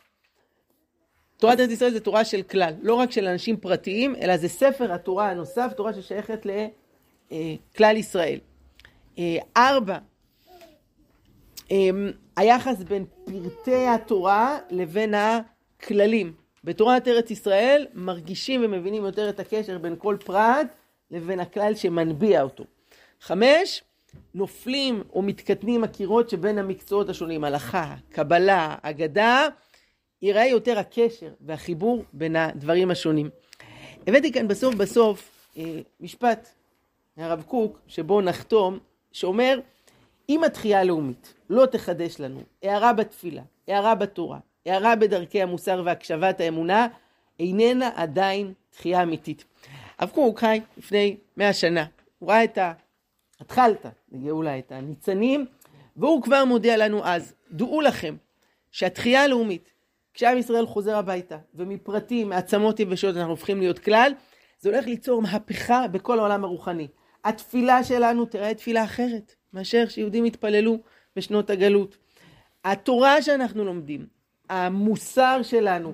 תורת 1.37 1.59
ארץ 1.59 1.69
ישראל 1.69 1.91
זה 1.91 1.99
תורה 1.99 2.25
של 2.25 2.43
כלל, 2.43 2.73
לא 2.81 2.93
רק 2.93 3.11
של 3.11 3.27
אנשים 3.27 3.57
פרטיים, 3.57 4.15
אלא 4.15 4.37
זה 4.37 4.49
ספר 4.49 4.93
התורה 4.93 5.29
הנוסף, 5.29 5.73
תורה 5.77 5.93
ששייכת 5.93 6.45
לכלל 7.31 7.97
ישראל. 7.97 8.39
אה, 9.17 9.37
ארבע, 9.57 9.97
אמ, 11.71 12.11
היחס 12.35 12.83
בין 12.83 13.05
פרטי 13.25 13.87
התורה 13.87 14.57
לבין 14.69 15.13
הכללים. 15.13 16.33
בתורת 16.63 17.07
ארץ 17.07 17.31
ישראל 17.31 17.87
מרגישים 17.93 18.65
ומבינים 18.65 19.05
יותר 19.05 19.29
את 19.29 19.39
הקשר 19.39 19.77
בין 19.77 19.95
כל 19.97 20.17
פרט 20.25 20.67
לבין 21.11 21.39
הכלל 21.39 21.75
שמנביע 21.75 22.41
אותו. 22.41 22.63
חמש, 23.21 23.83
נופלים 24.33 25.03
או 25.13 25.21
מתקטנים 25.21 25.83
הקירות 25.83 26.29
שבין 26.29 26.57
המקצועות 26.57 27.09
השונים, 27.09 27.43
הלכה, 27.43 27.95
קבלה, 28.09 28.75
אגדה, 28.81 29.47
ייראה 30.21 30.45
יותר 30.45 30.79
הקשר 30.79 31.29
והחיבור 31.41 32.03
בין 32.13 32.35
הדברים 32.35 32.91
השונים. 32.91 33.29
הבאתי 34.07 34.31
כאן 34.31 34.47
בסוף 34.47 34.75
בסוף 34.75 35.49
אה, 35.57 35.79
משפט 35.99 36.49
מהרב 37.17 37.43
קוק, 37.47 37.79
שבו 37.87 38.21
נחתום, 38.21 38.79
שאומר, 39.11 39.59
אם 40.29 40.43
התחייה 40.43 40.79
הלאומית 40.79 41.33
לא 41.49 41.65
תחדש 41.65 42.19
לנו 42.19 42.39
הערה 42.63 42.93
בתפילה, 42.93 43.41
הערה 43.67 43.95
בתורה, 43.95 44.39
הערה 44.65 44.95
בדרכי 44.95 45.41
המוסר 45.41 45.81
והקשבת 45.85 46.39
האמונה, 46.39 46.87
איננה 47.39 47.89
עדיין 47.95 48.53
תחייה 48.69 49.03
אמיתית. 49.03 49.45
הרב 49.99 50.09
קוק 50.09 50.39
חי 50.39 50.61
לפני 50.77 51.17
מאה 51.37 51.53
שנה, 51.53 51.85
הוא 52.19 52.29
ראה 52.29 52.43
את 52.43 52.57
ה... 52.57 52.73
התחלת 53.39 53.85
לגאולה, 54.11 54.59
את 54.59 54.71
הניצנים, 54.71 55.45
והוא 55.97 56.21
כבר 56.21 56.45
מודיע 56.45 56.77
לנו 56.77 57.05
אז, 57.05 57.33
דעו 57.51 57.81
לכם 57.81 58.15
שהתחייה 58.71 59.23
הלאומית, 59.23 59.73
כשעם 60.13 60.37
ישראל 60.37 60.65
חוזר 60.65 60.97
הביתה, 60.97 61.37
ומפרטים, 61.55 62.29
מעצמות 62.29 62.79
יבשות 62.79 63.17
אנחנו 63.17 63.31
הופכים 63.31 63.59
להיות 63.59 63.79
כלל, 63.79 64.11
זה 64.59 64.69
הולך 64.69 64.85
ליצור 64.85 65.21
מהפכה 65.21 65.87
בכל 65.87 66.19
העולם 66.19 66.43
הרוחני. 66.43 66.87
התפילה 67.25 67.83
שלנו 67.83 68.25
תראה 68.25 68.53
תפילה 68.53 68.83
אחרת 68.83 69.35
מאשר 69.53 69.87
שיהודים 69.87 70.25
התפללו 70.25 70.77
בשנות 71.15 71.49
הגלות. 71.49 71.97
התורה 72.63 73.21
שאנחנו 73.21 73.65
לומדים, 73.65 74.07
המוסר 74.49 75.39
שלנו, 75.43 75.93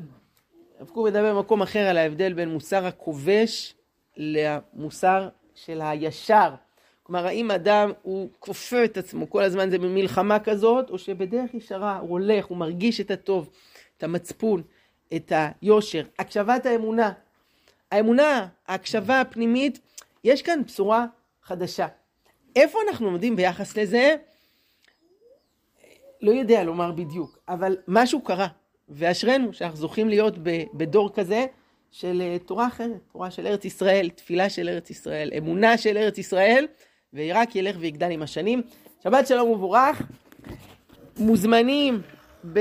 הרב 0.79 0.89
קוק 0.89 1.07
מדבר 1.07 1.35
במקום 1.35 1.61
אחר 1.61 1.79
על 1.79 1.97
ההבדל 1.97 2.33
בין 2.33 2.49
מוסר 2.49 2.85
הכובש 2.85 3.75
למוסר 4.17 5.29
של 5.55 5.81
הישר. 5.81 6.49
כלומר, 7.13 7.27
האם 7.27 7.51
אדם 7.51 7.91
הוא 8.01 8.29
כופה 8.39 8.85
את 8.85 8.97
עצמו 8.97 9.29
כל 9.29 9.43
הזמן 9.43 9.69
זה 9.69 9.77
במלחמה 9.77 10.39
כזאת, 10.39 10.89
או 10.89 10.97
שבדרך 10.97 11.53
ישרה 11.53 11.97
הוא 11.97 12.09
הולך, 12.09 12.45
הוא 12.45 12.57
מרגיש 12.57 13.01
את 13.01 13.11
הטוב, 13.11 13.49
את 13.97 14.03
המצפון, 14.03 14.61
את 15.15 15.31
היושר. 15.35 16.03
הקשבת 16.19 16.65
האמונה. 16.65 17.11
האמונה, 17.91 18.47
ההקשבה 18.67 19.21
הפנימית, 19.21 19.79
יש 20.23 20.41
כאן 20.41 20.63
בשורה 20.65 21.05
חדשה. 21.43 21.87
איפה 22.55 22.79
אנחנו 22.89 23.07
עומדים 23.07 23.35
ביחס 23.35 23.77
לזה? 23.77 24.15
לא 26.21 26.31
יודע 26.31 26.63
לומר 26.63 26.91
בדיוק, 26.91 27.37
אבל 27.47 27.77
משהו 27.87 28.21
קרה, 28.21 28.47
ואשרינו 28.89 29.53
שאנחנו 29.53 29.77
זוכים 29.77 30.09
להיות 30.09 30.33
בדור 30.73 31.13
כזה 31.13 31.45
של 31.91 32.21
אה, 32.21 32.37
תורה 32.45 32.67
אחרת, 32.67 32.99
תורה 33.11 33.31
של 33.31 33.47
ארץ 33.47 33.65
ישראל, 33.65 34.09
תפילה 34.09 34.49
של 34.49 34.69
ארץ 34.69 34.89
ישראל, 34.89 35.31
אמונה 35.37 35.77
של 35.77 35.97
ארץ 35.97 36.17
ישראל, 36.17 36.67
ורק 37.13 37.55
ילך 37.55 37.75
ויגדל 37.79 38.11
עם 38.11 38.21
השנים. 38.21 38.61
שבת 39.03 39.27
שלום 39.27 39.49
ומבורך, 39.49 40.01
מוזמנים 41.17 42.01